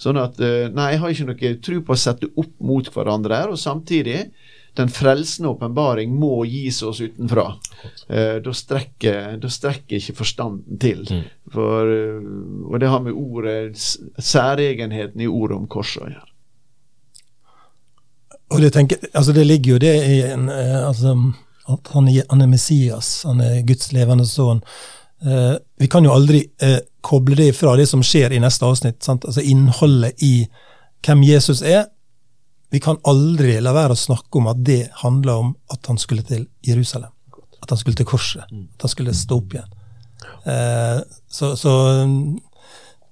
Sånn 0.02 0.18
at 0.22 0.42
eh, 0.42 0.70
Nei, 0.72 0.94
jeg 0.96 1.04
har 1.04 1.14
ikke 1.14 1.30
noe 1.30 1.54
tro 1.68 1.84
på 1.86 1.94
å 1.94 2.00
sette 2.00 2.32
opp 2.36 2.56
mot 2.64 2.90
hverandre 2.94 3.44
her, 3.44 3.54
og 3.54 3.62
samtidig 3.62 4.32
den 4.80 4.90
frelsende 4.90 5.52
åpenbaring 5.52 6.14
må 6.16 6.46
gis 6.48 6.80
oss 6.88 7.02
utenfra. 7.04 7.52
Eh, 8.08 8.38
da, 8.44 8.54
strekker, 8.56 9.38
da, 9.42 9.52
strekker, 9.52 10.00
ikke 10.00 10.16
forstanden 10.24 10.80
til. 10.82 11.04
Mm. 11.12 11.24
For, 11.52 11.92
eh, 11.92 12.34
og 12.66 12.80
det 12.80 12.92
har 12.94 13.04
med 13.04 13.14
ordet, 13.14 13.78
særegenheten 13.78 15.22
i 15.22 15.30
ordet 15.30 15.60
om 15.60 15.68
korset 15.70 16.06
å 16.06 16.12
gjøre. 16.14 16.31
Og 18.52 18.62
det, 18.62 18.74
tenker, 18.76 19.00
altså 19.14 19.34
det 19.36 19.46
ligger 19.48 19.76
jo 19.76 19.82
det 19.82 19.94
i 20.12 20.18
en, 20.28 20.50
eh, 20.52 20.88
altså, 20.88 21.16
at 21.72 21.94
han 21.94 22.10
han 22.30 22.42
er, 22.42 22.50
Messias, 22.52 23.24
han 23.24 23.42
er 23.42 23.62
Guds 23.68 23.92
levende 23.96 24.26
sønn. 24.28 24.60
Eh, 25.26 25.56
vi 25.80 25.88
kan 25.88 26.06
jo 26.06 26.14
aldri 26.14 26.44
eh, 26.62 26.80
koble 27.02 27.38
det 27.38 27.54
fra 27.56 27.76
det 27.78 27.88
som 27.90 28.04
skjer 28.04 28.34
i 28.34 28.42
neste 28.42 28.66
avsnitt. 28.66 29.02
Sant? 29.04 29.26
Altså 29.26 29.42
Innholdet 29.42 30.22
i 30.26 30.48
hvem 31.06 31.24
Jesus 31.24 31.62
er. 31.62 31.86
Vi 32.72 32.80
kan 32.80 33.00
aldri 33.08 33.58
la 33.62 33.74
være 33.76 33.96
å 33.96 34.00
snakke 34.00 34.40
om 34.40 34.48
at 34.52 34.62
det 34.66 34.86
handler 35.02 35.44
om 35.46 35.56
at 35.74 35.88
han 35.92 36.00
skulle 36.00 36.24
til 36.28 36.48
Jerusalem. 36.66 37.12
At 37.62 37.70
han 37.70 37.80
skulle 37.80 38.00
til 38.00 38.10
korset. 38.10 38.48
At 38.48 38.88
han 38.88 38.94
skulle 38.94 39.16
stå 39.16 39.38
opp 39.38 39.56
igjen. 39.56 39.78
Eh, 40.50 41.00
så, 41.30 41.54
så 41.60 41.74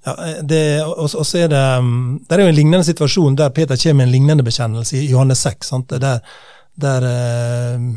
ja, 0.05 0.13
det, 0.41 0.61
og, 0.85 1.09
og, 1.11 1.25
så 1.27 1.41
er 1.43 1.49
det 1.51 1.63
um, 1.79 2.19
Det 2.23 2.37
er 2.37 2.45
jo 2.45 2.51
en 2.53 2.55
lignende 2.55 2.85
situasjon 2.87 3.35
der 3.35 3.49
Peter 3.55 3.75
kommer 3.75 3.99
med 3.99 4.07
en 4.07 4.13
lignende 4.13 4.45
bekjennelse 4.47 4.97
i 4.97 5.09
Johannes 5.11 5.43
6. 5.43 5.71
Sant? 5.73 5.91
Der, 5.91 6.21
der 6.79 7.07
eh, 7.09 7.89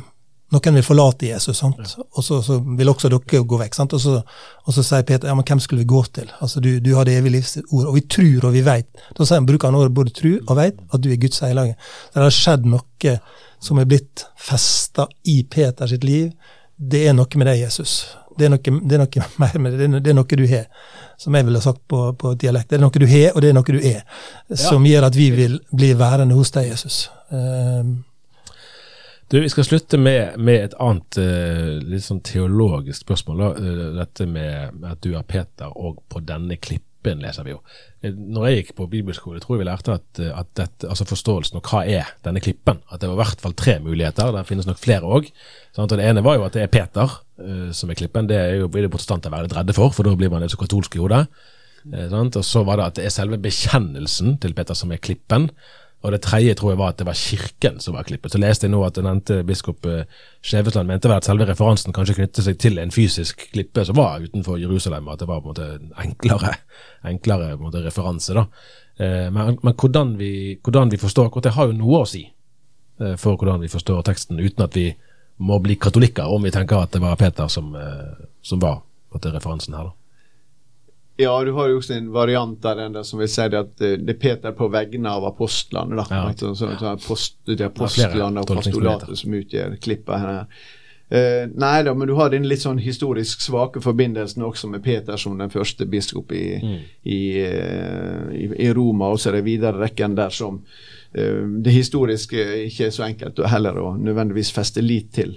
noen 0.52 0.76
vil 0.76 0.84
forlate 0.84 1.30
Jesus, 1.30 1.60
sant? 1.62 1.78
og 2.02 2.24
så, 2.24 2.40
så, 2.44 2.58
vil 2.76 2.90
også 2.90 3.08
dere 3.12 3.44
gå 3.48 3.60
vekk. 3.60 3.76
Sant? 3.76 3.94
Og, 3.96 4.02
så, 4.02 4.18
og 4.66 4.76
så 4.76 4.84
sier 4.84 5.06
Peter 5.08 5.30
ja, 5.30 5.36
men 5.38 5.46
hvem 5.48 5.62
skulle 5.62 5.84
vi 5.84 5.92
gå 5.92 6.02
til? 6.12 6.32
Altså, 6.44 6.60
Du, 6.60 6.68
du 6.80 6.90
har 6.96 7.08
det 7.08 7.16
evige 7.20 7.38
livs 7.38 7.56
ord, 7.70 7.86
og 7.86 7.94
vi 7.96 8.04
tror 8.16 8.48
og 8.48 8.56
vi 8.56 8.64
veit. 8.66 8.90
Da 9.16 9.28
han, 9.30 9.46
bruker 9.48 9.70
han 9.70 9.78
ordet 9.78 9.94
både 9.94 10.16
tru 10.16 10.34
og 10.40 10.56
veit 10.58 10.82
at 10.92 11.04
du 11.04 11.08
er 11.12 11.20
Guds 11.22 11.40
hellige. 11.44 11.78
Det 12.12 12.22
har 12.22 12.34
skjedd 12.34 12.66
noe 12.68 13.16
som 13.62 13.78
er 13.78 13.86
blitt 13.88 14.26
festa 14.36 15.06
i 15.30 15.42
Peters 15.48 15.94
liv. 16.02 16.32
Det 16.76 17.06
er 17.06 17.16
noe 17.16 17.38
med 17.38 17.48
deg, 17.48 17.62
Jesus. 17.62 18.02
Det 18.36 18.48
er, 18.48 18.52
noe, 18.52 18.80
det 18.82 18.96
er 18.96 19.04
noe, 19.04 19.28
mer 19.42 19.58
med 19.62 19.78
det. 19.78 19.88
Det 20.02 20.12
er 20.12 20.18
noe 20.18 20.40
du 20.42 20.46
har, 20.50 20.68
som 21.22 21.34
jeg 21.38 21.46
ville 21.46 21.60
sagt 21.62 21.82
på, 21.88 22.04
på, 22.18 22.34
dialekt. 22.38 22.70
Det 22.70 22.78
er 22.78 22.82
noe 22.82 23.02
du 23.02 23.06
har, 23.06 23.30
og 23.32 23.42
det 23.44 23.50
er 23.50 23.58
noe 23.58 23.74
du 23.76 23.78
er, 23.78 24.00
som 24.50 24.86
ja. 24.86 24.94
gjør 24.94 25.08
at 25.10 25.18
vi 25.18 25.28
vil 25.34 25.60
bli 25.70 25.92
værende 25.98 26.38
hos 26.38 26.50
deg, 26.54 26.72
Jesus. 26.72 27.04
Um, 27.30 28.00
du, 29.30 29.38
Vi 29.40 29.48
skal 29.48 29.64
slutte 29.64 30.00
med, 30.02 30.36
med 30.36 30.68
et 30.68 30.78
annet 30.82 31.20
uh, 31.22 31.78
litt 31.88 32.04
sånn 32.04 32.20
teologisk 32.26 33.06
spørsmål. 33.06 33.44
Da. 33.44 33.50
Uh, 33.56 33.84
dette 34.00 34.26
med 34.28 34.88
at 34.90 35.02
du 35.04 35.14
er 35.14 35.26
Peter, 35.28 35.70
og 35.72 36.02
på 36.10 36.24
denne 36.26 36.58
klippen 36.58 36.91
leser 37.04 37.46
vi 37.46 37.54
jo. 37.54 37.60
Eh, 38.02 38.12
når 38.12 38.46
jeg 38.46 38.58
gikk 38.58 38.74
på 38.78 38.88
bibelskole, 38.92 39.40
tror 39.42 39.56
jeg 39.56 39.62
vi 39.62 39.68
lærte 39.68 39.96
at, 39.96 40.20
at 40.28 40.50
dette, 40.58 40.88
altså 40.88 41.06
forståelsen 41.08 41.58
av 41.58 41.64
hva 41.66 41.82
er 41.88 42.12
denne 42.26 42.42
klippen. 42.44 42.82
At 42.90 43.02
det 43.02 43.10
var 43.10 43.18
i 43.18 43.22
hvert 43.22 43.42
fall 43.44 43.56
tre 43.58 43.78
muligheter. 43.82 44.32
Det 44.34 44.46
finnes 44.48 44.68
nok 44.68 44.80
flere 44.80 45.08
òg. 45.08 45.30
Sånn, 45.74 45.90
det 45.90 46.06
ene 46.06 46.24
var 46.24 46.38
jo 46.38 46.46
at 46.46 46.56
det 46.56 46.66
er 46.66 46.72
Peter 46.72 47.08
uh, 47.08 47.70
som 47.74 47.90
er 47.90 47.98
klippen. 47.98 48.28
Det 48.30 48.38
er 48.38 48.54
jo 48.60 48.70
det 48.70 48.90
protestanter 48.92 49.32
være 49.32 49.48
litt 49.48 49.56
redde 49.56 49.76
for, 49.76 49.94
for 49.94 50.06
da 50.06 50.14
blir 50.18 50.32
man 50.32 50.44
litt 50.44 50.54
så 50.54 50.60
katolsk 50.60 50.96
i 50.98 51.02
hodet. 51.02 51.24
Uh, 51.82 52.06
og 52.12 52.42
så 52.46 52.62
var 52.66 52.78
det 52.78 52.88
at 52.88 52.98
det 53.00 53.06
er 53.08 53.14
selve 53.14 53.40
bekjennelsen 53.42 54.36
til 54.42 54.54
Peter 54.56 54.78
som 54.78 54.92
er 54.94 55.02
klippen. 55.02 55.50
Og 56.02 56.14
det 56.14 56.22
tredje 56.24 56.56
tror 56.58 56.72
jeg 56.72 56.80
var 56.80 56.92
at 56.92 56.98
det 56.98 57.06
var 57.06 57.18
kirken 57.18 57.78
som 57.80 57.94
var 57.94 58.06
klippet. 58.08 58.34
Så 58.34 58.40
leste 58.42 58.66
jeg 58.66 58.74
nå 58.74 58.82
at 58.86 58.96
den 58.98 59.06
nevnte 59.06 59.40
biskop 59.46 59.86
uh, 59.86 60.02
Skjevesland 60.42 60.90
mente 60.90 61.10
vel 61.10 61.20
at 61.20 61.28
selve 61.28 61.46
referansen 61.46 61.94
kanskje 61.94 62.16
knyttet 62.18 62.46
seg 62.46 62.58
til 62.62 62.80
en 62.82 62.94
fysisk 62.94 63.46
klippe 63.54 63.84
som 63.86 63.98
var 63.98 64.24
utenfor 64.24 64.58
Jerusalem, 64.58 65.08
at 65.12 65.22
det 65.22 65.30
var 65.30 65.42
på 65.44 65.52
en 65.52 65.54
måte 65.54 65.68
en 65.76 65.94
enklere, 66.06 66.56
enklere 67.12 67.52
en 67.54 67.62
måte, 67.62 67.84
referanse. 67.86 68.34
da. 68.34 68.46
men, 68.98 69.58
men 69.62 69.74
hvordan, 69.74 70.16
vi, 70.18 70.58
hvordan, 70.62 70.90
vi, 70.90 71.00
forstår 71.00 71.30
akkurat 71.30 71.48
det, 71.48 71.56
har 71.56 71.70
jo 71.70 71.78
noe 71.78 72.02
å 72.02 72.08
si 72.08 72.26
for 73.18 73.34
hvordan 73.34 73.62
vi 73.64 73.70
forstår 73.72 74.02
teksten, 74.06 74.38
uten 74.38 74.62
at 74.62 74.76
vi 74.76 74.90
må 75.42 75.58
bli 75.62 75.76
katolikker, 75.80 76.28
om 76.28 76.44
vi 76.44 76.52
tenker 76.54 76.82
at 76.82 76.94
det 76.94 77.02
var 77.02 77.18
Peter 77.20 77.48
som, 77.50 77.74
eh, 77.74 78.26
som 78.42 78.60
var 78.62 78.82
måte, 79.12 79.32
referansen 79.34 79.74
her. 79.74 79.90
da. 79.90 80.01
Ja, 81.22 81.32
du 81.44 81.52
har 81.56 81.70
jo 81.70 81.80
også 81.80 81.96
en 81.96 82.12
variant 82.14 82.64
av 82.68 82.78
den 82.80 82.94
der 82.96 83.06
som 83.06 83.22
vil 83.22 83.30
si 83.30 83.42
at 83.46 83.56
eh, 83.84 83.96
det 84.00 84.16
er 84.16 84.20
Peter 84.20 84.54
på 84.58 84.68
vegne 84.72 85.10
av 85.10 85.26
apostlene. 85.30 85.98
da. 86.00 86.06
Ja. 86.10 86.22
Sånn, 86.36 86.56
sånn, 86.58 86.76
sånn, 86.80 87.02
post, 87.06 87.38
det 87.48 87.60
er 87.60 87.70
apostlene 87.70 88.42
og 88.42 88.54
apostolatet 88.56 89.18
som 89.22 89.36
utgjør 89.38 89.76
klippet 89.82 90.24
her. 90.24 90.46
Uh, 91.12 91.44
nei 91.60 91.82
da, 91.84 91.92
men 91.92 92.08
du 92.08 92.14
har 92.16 92.30
den 92.32 92.46
litt 92.48 92.62
sånn 92.62 92.78
historisk 92.80 93.42
svake 93.44 93.82
forbindelsen 93.84 94.46
også 94.46 94.70
med 94.72 94.80
Peter 94.80 95.18
som 95.20 95.34
den 95.36 95.50
første 95.52 95.84
biskop 95.84 96.32
i, 96.32 96.46
mm. 96.56 96.78
i, 97.04 97.18
uh, 97.44 98.30
i, 98.32 98.46
i, 98.64 98.70
Roma, 98.72 99.10
og 99.12 99.20
så 99.20 99.28
er 99.28 99.36
det 99.36 99.42
videre 99.50 99.82
rekken 99.82 100.16
der 100.16 100.32
som 100.32 100.62
uh, 100.62 101.42
det 101.66 101.74
historiske 101.74 102.46
ikke 102.70 102.88
er 102.88 102.94
så 102.96 103.04
enkelt 103.10 103.42
heller 103.52 103.76
å 103.82 103.90
nødvendigvis 104.00 104.54
feste 104.56 104.80
lit 104.80 105.12
til. 105.12 105.36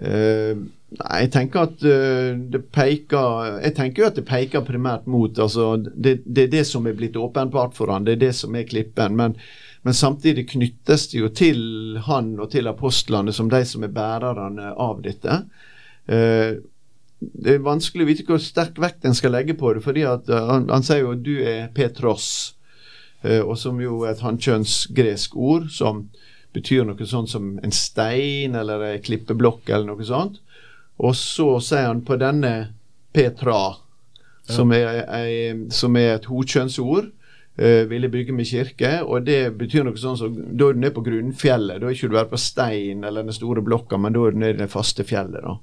Nei, 0.00 1.16
jeg 1.20 1.30
tenker 1.34 1.66
at 1.66 1.82
det 1.82 2.60
peker 2.72 3.58
Jeg 3.60 3.74
tenker 3.76 4.02
jo 4.02 4.06
at 4.08 4.16
det 4.16 4.24
peker 4.24 4.64
primært 4.64 5.04
mot 5.10 5.38
altså, 5.38 5.74
det, 5.76 6.22
det, 6.24 6.46
er 6.46 6.54
det 6.54 6.62
som 6.66 6.88
er 6.88 6.96
blitt 6.96 7.18
åpenbart 7.20 7.76
for 7.76 7.92
han, 7.92 8.06
det 8.08 8.16
er 8.16 8.22
det 8.22 8.32
som 8.38 8.56
er 8.56 8.64
klippen. 8.70 9.18
men 9.18 9.36
men 9.82 9.94
samtidig 9.94 10.50
knyttes 10.50 11.08
det 11.08 11.20
jo 11.22 11.28
til 11.32 11.60
han 12.04 12.34
og 12.40 12.50
til 12.52 12.68
apostlene 12.68 13.32
som 13.32 13.48
de 13.52 13.62
som 13.64 13.84
er 13.84 13.94
bærerne 13.94 14.74
av 14.76 15.00
dette. 15.04 15.40
Eh, 16.04 16.58
det 17.20 17.54
er 17.54 17.64
vanskelig 17.64 18.04
å 18.04 18.08
vite 18.10 18.26
hvor 18.28 18.42
sterk 18.44 18.80
vekt 18.80 19.06
en 19.08 19.16
skal 19.16 19.32
legge 19.36 19.56
på 19.56 19.72
det, 19.76 19.84
fordi 19.84 20.04
eh, 20.04 20.32
han, 20.50 20.68
han 20.72 20.84
sier 20.84 21.04
jo 21.04 21.14
at 21.16 21.24
du 21.24 21.32
er 21.40 21.70
Petros, 21.76 22.26
eh, 23.24 23.40
og 23.40 23.56
som 23.60 23.80
jo 23.80 24.02
er 24.04 24.14
et 24.14 24.24
hannkjønnsgresk 24.24 25.36
ord 25.36 25.70
som 25.72 26.08
betyr 26.52 26.84
noe 26.86 27.06
sånt 27.06 27.30
som 27.30 27.52
en 27.62 27.74
stein 27.74 28.56
eller 28.58 28.82
en 28.86 29.04
klippeblokk 29.04 29.68
eller 29.68 29.92
noe 29.92 30.06
sånt. 30.06 30.40
Og 31.00 31.14
så 31.16 31.54
sier 31.64 31.88
han 31.88 32.02
på 32.04 32.18
denne 32.20 32.54
Petra, 33.14 33.76
som 34.50 34.72
er, 34.74 35.04
ei, 35.14 35.70
som 35.72 35.96
er 35.98 36.16
et 36.18 36.28
hokjønnsord, 36.30 37.08
uh, 37.60 37.82
ville 37.90 38.10
bygge 38.12 38.34
med 38.36 38.48
kirke. 38.50 38.92
Og 39.06 39.24
det 39.26 39.54
betyr 39.58 39.86
noe 39.86 39.98
sånt 39.98 40.20
som 40.20 40.36
Da 40.36 40.68
er 40.68 40.76
du 40.76 40.82
nede 40.82 40.94
på 40.96 41.06
grunnfjellet. 41.06 41.80
Da 41.80 41.88
er 41.88 41.96
ikke 41.96 42.10
du 42.10 42.18
bare 42.18 42.32
på 42.32 42.40
stein 42.40 43.04
eller 43.06 43.26
den 43.26 43.36
store 43.36 43.64
blokka, 43.64 43.98
men 43.98 44.14
da 44.14 44.26
er 44.26 44.36
du 44.36 44.42
nede 44.42 44.58
i 44.58 44.62
det 44.64 44.72
faste 44.72 45.06
fjellet. 45.06 45.42
da. 45.46 45.58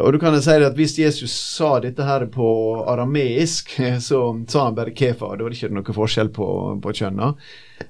Og 0.00 0.14
du 0.14 0.18
kan 0.18 0.38
si 0.40 0.50
at 0.50 0.76
Hvis 0.76 0.96
Jesus 0.98 1.32
sa 1.32 1.78
dette 1.80 2.04
her 2.04 2.24
på 2.32 2.46
arameisk, 2.88 3.76
så 4.08 4.22
sa 4.48 4.64
han 4.64 4.78
bare 4.78 4.96
kefa. 4.96 5.36
Da 5.36 5.44
er 5.44 5.52
det 5.52 5.60
ikke 5.60 5.76
noe 5.76 5.96
forskjell 6.00 6.32
på, 6.32 6.48
på 6.82 6.96
kjønna. 6.96 7.34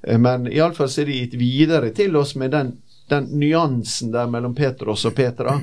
Eh, 0.02 0.18
men 0.18 0.46
iallfall 0.46 0.88
så 0.88 1.02
er 1.02 1.06
det 1.06 1.20
gitt 1.20 1.34
videre 1.40 1.90
til 1.90 2.16
oss 2.16 2.34
med 2.34 2.50
den, 2.50 2.72
den 3.08 3.30
nyansen 3.38 4.12
der 4.12 4.30
mellom 4.30 4.54
Petros 4.54 5.04
og 5.08 5.14
Petra. 5.16 5.58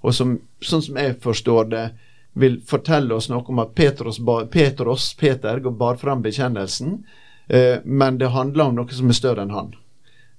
Og 0.00 0.14
som, 0.14 0.36
sånn 0.62 0.82
som 0.82 0.98
jeg 1.00 1.18
forstår 1.22 1.70
det, 1.72 1.86
vil 2.38 2.60
fortelle 2.66 3.14
oss 3.14 3.26
noe 3.32 3.42
om 3.50 3.62
at 3.64 3.74
Petros, 3.74 4.20
Petros 4.50 5.10
Peter, 5.18 5.58
bar 5.70 5.96
fram 5.98 6.22
bekjennelsen, 6.22 7.00
eh, 7.48 7.78
men 7.84 8.18
det 8.18 8.30
handler 8.34 8.70
om 8.70 8.76
noe 8.78 8.94
som 8.94 9.10
er 9.10 9.18
større 9.18 9.46
enn 9.46 9.56
han. 9.56 9.72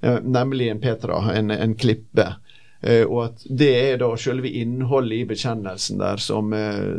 Eh, 0.02 0.22
nemlig 0.24 0.70
en 0.70 0.80
Petra, 0.80 1.20
en, 1.34 1.52
en 1.52 1.76
klippe. 1.76 2.36
Og 2.80 3.18
at 3.26 3.42
det 3.44 3.74
er 3.76 3.98
da 4.00 4.08
selve 4.16 4.48
innholdet 4.56 5.18
i 5.18 5.26
bekjennelsen 5.28 5.98
der 6.00 6.22
som, 6.24 6.54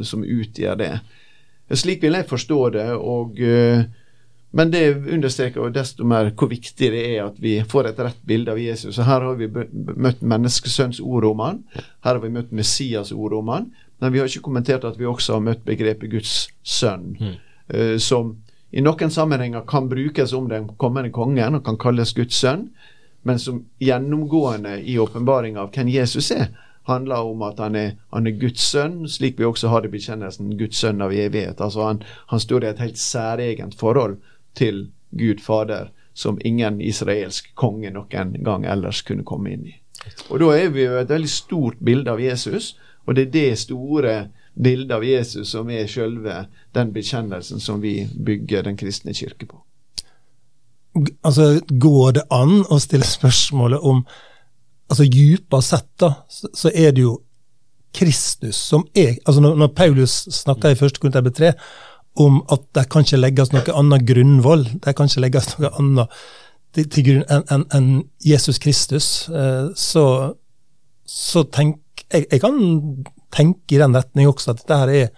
som 0.04 0.20
utgjør 0.20 0.74
det. 0.76 0.90
Slik 1.72 2.02
vil 2.04 2.18
jeg 2.18 2.28
forstå 2.28 2.58
det. 2.74 2.84
og 3.00 3.40
men 4.50 4.70
det 4.70 4.96
understreker 4.96 5.62
jo 5.62 5.70
desto 5.70 6.04
mer 6.04 6.32
hvor 6.34 6.50
viktig 6.50 6.88
det 6.90 7.02
er 7.12 7.20
at 7.28 7.36
vi 7.38 7.54
får 7.62 7.92
et 7.92 8.00
rett 8.02 8.22
bilde 8.26 8.50
av 8.50 8.58
Jesus. 8.58 8.96
Så 8.96 9.06
Her 9.06 9.22
har 9.22 9.36
vi 9.38 9.46
møtt 9.46 10.24
menneskesønns 10.26 10.98
ord 11.00 11.28
om 11.28 11.42
han. 11.44 11.60
Her 12.02 12.16
har 12.16 12.22
vi 12.24 12.32
møtt 12.34 12.50
Messias 12.50 13.12
ord 13.12 13.36
om 13.38 13.52
han. 13.54 13.68
Men 14.00 14.12
vi 14.12 14.18
har 14.18 14.26
ikke 14.26 14.48
kommentert 14.48 14.84
at 14.88 14.98
vi 14.98 15.06
også 15.06 15.36
har 15.36 15.44
møtt 15.44 15.62
begrepet 15.64 16.10
Guds 16.10 16.48
sønn, 16.64 17.12
mm. 17.20 17.36
uh, 17.74 17.96
som 18.00 18.38
i 18.70 18.82
noen 18.82 19.10
sammenhenger 19.10 19.66
kan 19.68 19.90
brukes 19.90 20.32
om 20.32 20.48
den 20.48 20.70
kommende 20.80 21.12
kongen 21.12 21.58
og 21.58 21.64
kan 21.66 21.78
kalles 21.78 22.14
Guds 22.16 22.38
sønn, 22.40 22.70
men 23.22 23.38
som 23.38 23.64
gjennomgående 23.82 24.78
i 24.80 24.96
åpenbaringa 24.98 25.60
av 25.60 25.74
hvem 25.74 25.90
Jesus 25.92 26.30
er, 26.32 26.48
handler 26.88 27.28
om 27.28 27.42
at 27.44 27.60
han 27.60 27.76
er, 27.76 27.92
han 28.14 28.26
er, 28.26 28.38
Guds 28.40 28.64
sønn, 28.72 29.02
slik 29.08 29.38
vi 29.38 29.44
også 29.44 29.68
har 29.68 29.84
det 29.84 29.90
i 29.90 29.96
bekjennelsen 29.98 30.56
Guds 30.58 30.80
sønn 30.80 31.04
av 31.04 31.12
evighet. 31.12 31.60
Altså 31.60 31.84
han, 31.84 32.00
han 32.32 32.40
står 32.40 32.64
i 32.64 32.70
et 32.70 32.82
helt 32.82 32.98
særegent 32.98 33.76
forhold 33.78 34.16
til 34.54 34.88
Gud 35.10 35.40
Fader, 35.42 35.90
som 36.14 36.38
ingen 36.44 36.80
israelsk 36.80 37.52
konge 37.54 37.90
noen 37.90 38.34
gang 38.44 38.66
ellers 38.66 39.02
kunne 39.06 39.24
komme 39.24 39.54
inn 39.54 39.66
i. 39.70 39.76
Og 40.30 40.40
Da 40.40 40.50
er 40.56 40.70
vi 40.72 40.84
jo 40.84 40.98
et 40.98 41.08
veldig 41.08 41.30
stort 41.30 41.80
bilde 41.84 42.10
av 42.10 42.20
Jesus, 42.20 42.76
og 43.06 43.16
det 43.16 43.26
er 43.28 43.32
det 43.34 43.58
store 43.58 44.14
bildet 44.54 44.94
av 44.94 45.04
Jesus 45.04 45.50
som 45.54 45.70
er 45.70 45.86
selve 45.86 46.46
den 46.74 46.92
bekjennelsen 46.92 47.60
som 47.60 47.80
vi 47.82 48.08
bygger 48.26 48.62
den 48.62 48.76
kristne 48.76 49.14
kirke 49.14 49.46
på. 49.46 49.60
Altså, 51.24 51.60
Går 51.68 52.12
det 52.18 52.26
an 52.30 52.64
å 52.68 52.78
stille 52.82 53.06
spørsmålet 53.06 53.80
om 53.80 54.04
altså 54.90 55.06
Dypere 55.06 55.62
sett 55.62 55.90
da, 56.02 56.14
så 56.28 56.70
er 56.74 56.92
det 56.92 57.04
jo 57.04 57.20
Kristus 57.94 58.58
som 58.70 58.84
er 58.94 59.16
altså 59.26 59.40
Når, 59.42 59.54
når 59.58 59.70
Paulus 59.74 60.12
snakker 60.30 60.70
i 60.70 60.78
1. 60.78 60.98
Korinterbrev 61.02 61.34
3 61.34 61.52
om 62.20 62.40
at 62.52 62.62
det 62.76 62.84
kan 62.92 63.04
ikke 63.06 63.18
legges 63.20 63.52
noe 63.54 63.74
annet 63.80 64.04
grunnvoll, 64.08 64.64
det 64.84 64.92
kan 64.98 65.08
ikke 65.10 65.22
legges 65.24 65.50
noe 65.58 65.70
annet 65.80 66.20
til, 66.76 66.86
til 66.92 67.06
grunn 67.08 67.24
enn 67.34 67.44
en, 67.56 67.64
en 67.74 67.88
Jesus 68.24 68.60
Kristus, 68.62 69.06
eh, 69.32 69.70
så, 69.78 70.04
så 71.08 71.42
tenk, 71.56 71.80
jeg, 72.12 72.26
jeg, 72.30 72.40
kan 72.44 72.60
tenke 73.34 73.76
i 73.76 73.80
den 73.82 73.96
retning 73.96 74.28
også, 74.30 74.52
at 74.54 74.62
dette 74.62 74.78
her 74.82 74.94
er 75.00 75.12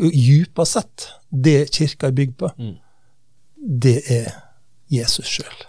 dypest 0.00 0.76
sett 0.78 1.06
det 1.32 1.58
kirka 1.74 2.10
er 2.10 2.16
bygd 2.16 2.36
på. 2.40 2.50
Mm. 2.60 2.74
Det 3.86 3.96
er 4.12 4.30
Jesus 4.92 5.26
sjøl. 5.38 5.64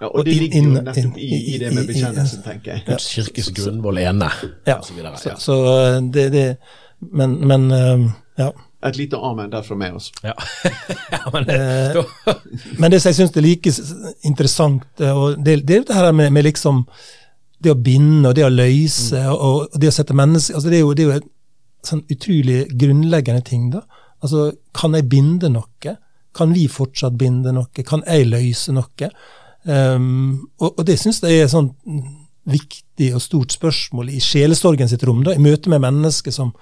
Ja, 0.00 0.10
og 0.10 0.26
det 0.26 0.34
inn- 0.34 0.42
ligger 0.42 0.56
jo 0.56 0.62
inn- 0.62 0.84
nettopp 0.84 1.18
i, 1.24 1.28
i 1.54 1.58
det 1.60 1.70
med 1.72 1.86
bekjennelsen, 1.88 2.42
tenker 2.44 2.74
jeg. 2.74 2.84
Guds 2.88 3.06
kirkes 3.14 3.50
grunnvoll 3.56 4.00
ene, 4.02 4.28
Ja, 4.68 4.78
og 4.80 4.88
så 4.90 5.30
Ja. 5.30 5.36
så 5.40 5.56
eh, 5.76 6.00
det, 6.12 6.26
det 6.32 6.46
Men, 7.00 7.38
men 7.48 7.70
eh, 7.72 8.10
ja. 8.38 8.50
Et 8.86 8.98
lite 9.00 9.18
amen 9.18 9.50
derfra 9.50 9.76
med 9.78 9.98
oss. 9.98 10.12
Ja. 10.22 10.34
ja, 11.14 11.22
men 11.32 11.50
Eh, 11.50 12.00
Men 12.80 12.90
det 12.90 13.00
som 13.02 13.10
jeg 13.10 13.18
syns 13.20 13.36
er 13.36 13.44
like 13.44 13.72
interessant, 14.26 14.86
eh, 15.00 15.12
og 15.12 15.38
det, 15.44 15.60
det 15.66 15.76
er 15.76 15.84
dette 15.84 15.96
her 15.96 16.12
med, 16.12 16.32
med 16.32 16.46
liksom 16.46 16.84
det 17.62 17.72
å 17.72 17.78
binde 17.80 18.28
og 18.28 18.36
det 18.36 18.44
å 18.44 18.52
løse 18.52 19.22
og, 19.32 19.72
og 19.72 19.80
det 19.80 19.88
å 19.88 19.94
sette 19.94 20.14
mennesker 20.16 20.58
altså 20.58 20.68
Det 20.70 20.76
er 20.76 20.82
jo, 20.84 20.90
det 20.92 21.04
er 21.04 21.08
jo 21.08 21.14
et 21.16 21.30
sånn 21.86 22.02
utrolig 22.10 22.58
grunnleggende 22.74 23.44
ting. 23.46 23.70
da. 23.70 23.84
Altså, 24.20 24.50
Kan 24.74 24.94
jeg 24.98 25.08
binde 25.08 25.50
noe? 25.52 25.96
Kan 26.36 26.52
vi 26.52 26.66
fortsatt 26.68 27.16
binde 27.18 27.54
noe? 27.54 27.84
Kan 27.86 28.04
jeg 28.06 28.28
løse 28.28 28.74
noe? 28.76 29.10
Um, 29.66 30.46
og, 30.60 30.76
og 30.76 30.82
det 30.86 30.98
syns 31.00 31.22
jeg 31.24 31.42
er 31.42 31.50
mm, 31.50 32.02
viktig 32.46 33.08
og 33.16 33.22
stort 33.24 33.54
spørsmål 33.54 34.12
i 34.14 34.20
sjelesorgen 34.22 34.90
sitt 34.90 35.02
rom, 35.06 35.24
da, 35.26 35.34
i 35.34 35.42
møte 35.42 35.72
med 35.72 35.82
mennesker 35.82 36.34
som 36.34 36.52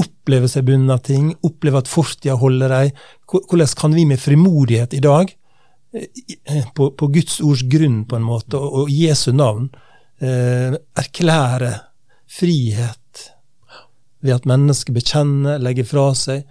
opplever 0.00 0.50
seg 0.50 0.66
bundet 0.68 0.94
av 0.96 1.04
ting, 1.06 1.30
oppleve 1.46 1.82
at 1.82 1.90
fortida 1.90 2.38
holder 2.40 2.72
dem. 2.72 3.04
Hvordan 3.30 3.76
kan 3.78 3.94
vi 3.96 4.06
med 4.08 4.22
frimodighet 4.22 4.96
i 4.96 5.02
dag, 5.04 5.32
eh, 5.94 6.66
på, 6.74 6.90
på 6.96 7.10
Guds 7.14 7.40
ords 7.44 7.64
grunn 7.70 8.02
på 8.08 8.18
en 8.18 8.26
måte, 8.26 8.58
og, 8.58 8.84
og 8.84 8.94
Jesu 8.94 9.30
navn, 9.36 9.68
eh, 10.22 10.76
erklære 10.98 11.74
frihet 12.30 12.96
ved 14.20 14.36
at 14.36 14.48
mennesker 14.48 14.94
bekjenner, 14.94 15.60
legger 15.62 15.86
fra 15.88 16.10
seg. 16.18 16.44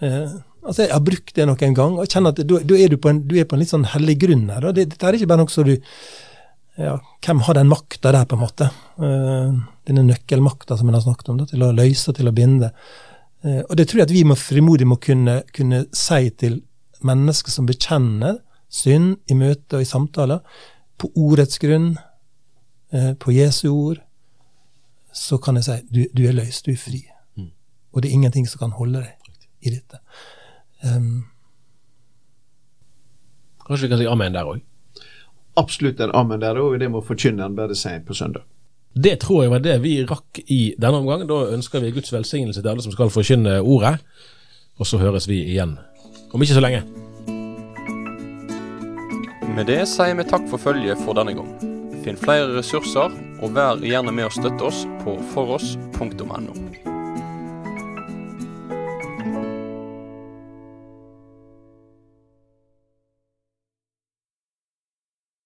Eh, 0.00 0.36
altså 0.64 0.86
Jeg 0.86 0.94
har 0.94 1.04
brukt 1.04 1.34
det 1.36 1.46
noen 1.48 1.76
gang, 1.76 1.98
og 2.00 2.08
kjenner 2.08 2.34
at 2.34 2.42
da 2.46 2.78
er 2.78 2.92
du 2.92 2.98
på 3.00 3.12
en, 3.12 3.22
du 3.28 3.36
er 3.38 3.48
på 3.48 3.56
en 3.56 3.62
litt 3.62 3.72
sånn 3.72 3.88
hellig 3.92 4.18
grunn 4.24 4.48
her. 4.52 4.64
og 4.64 4.76
det, 4.76 4.88
Dette 4.92 5.08
er 5.08 5.18
ikke 5.18 5.30
bare 5.32 5.44
noe 5.44 5.52
som 5.52 5.68
du 5.68 5.76
ja, 6.76 6.98
Hvem 7.24 7.40
har 7.46 7.56
den 7.56 7.70
makta 7.70 8.12
der, 8.12 8.26
på 8.28 8.36
en 8.36 8.42
måte? 8.42 8.68
Eh, 9.00 9.60
denne 9.86 10.04
nøkkelmakta 10.06 10.78
som 10.78 10.88
en 10.90 10.96
har 10.98 11.04
snakket 11.04 11.30
om, 11.32 11.40
da, 11.40 11.48
til 11.50 11.64
å 11.64 11.72
løse, 11.74 12.14
til 12.16 12.30
å 12.30 12.34
binde. 12.34 12.72
Eh, 13.44 13.62
og 13.62 13.76
det 13.78 13.88
tror 13.88 14.02
jeg 14.02 14.08
at 14.08 14.16
vi 14.16 14.24
må 14.26 14.38
frimodig 14.38 14.88
må 14.88 14.98
kunne, 15.02 15.40
kunne 15.56 15.84
si 15.94 16.30
til 16.40 16.60
mennesker 17.06 17.54
som 17.54 17.68
bekjenner 17.68 18.40
synd 18.72 19.16
i 19.30 19.36
møte 19.38 19.78
og 19.78 19.84
i 19.84 19.88
samtaler, 19.88 20.42
på 20.96 21.10
ordets 21.20 21.60
grunn, 21.60 21.94
eh, 22.92 23.12
på 23.20 23.34
Jesu 23.36 23.68
ord, 23.70 24.00
så 25.12 25.38
kan 25.38 25.56
jeg 25.56 25.68
si 25.68 25.76
du, 25.90 26.00
du 26.12 26.24
er 26.28 26.36
løst, 26.36 26.66
du 26.66 26.74
er 26.74 26.80
fri. 26.80 27.04
Og 27.96 28.02
det 28.02 28.10
er 28.10 28.18
ingenting 28.18 28.44
som 28.44 28.60
kan 28.60 28.74
holde 28.76 29.00
deg 29.00 29.64
i 29.64 29.72
dette. 29.72 30.02
Um, 30.84 31.24
kanskje 33.64 33.86
vi 33.86 33.92
kan 33.94 34.02
si 34.02 34.08
amen 34.10 34.36
der 34.36 34.50
òg. 34.50 34.60
Absolutt 35.56 36.02
en 36.04 36.12
amen 36.12 36.42
der, 36.42 36.60
og 36.60 36.76
det 36.80 36.90
må 36.92 37.00
forkynneren 37.00 37.56
bare 37.56 37.74
si 37.74 37.94
på 38.04 38.14
søndag. 38.14 38.44
Det 38.96 39.18
tror 39.20 39.42
jeg 39.42 39.52
var 39.52 39.60
det 39.60 39.76
vi 39.84 39.98
rakk 40.08 40.40
i 40.48 40.74
denne 40.80 41.02
omgang. 41.02 41.26
Da 41.28 41.42
ønsker 41.52 41.82
vi 41.84 41.92
Guds 41.92 42.12
velsignelse 42.14 42.62
til 42.62 42.70
alle 42.70 42.84
som 42.84 42.94
skal 42.94 43.12
forkynne 43.12 43.58
ordet. 43.60 43.98
Og 44.80 44.88
så 44.88 45.00
høres 45.00 45.28
vi 45.28 45.42
igjen 45.44 45.76
om 46.32 46.42
ikke 46.42 46.56
så 46.56 46.64
lenge. 46.64 46.82
Med 49.56 49.68
det 49.68 49.82
sier 49.88 50.16
vi 50.18 50.26
takk 50.28 50.48
for 50.50 50.60
følget 50.60 51.00
for 51.04 51.16
denne 51.16 51.36
gang. 51.36 51.48
Finn 52.04 52.20
flere 52.20 52.52
ressurser, 52.58 53.12
og 53.40 53.56
vær 53.56 53.80
gjerne 53.80 54.12
med 54.12 54.28
å 54.28 54.34
støtte 54.36 54.68
oss 54.68 54.84
på 55.00 55.16
foross.no. 55.32 56.65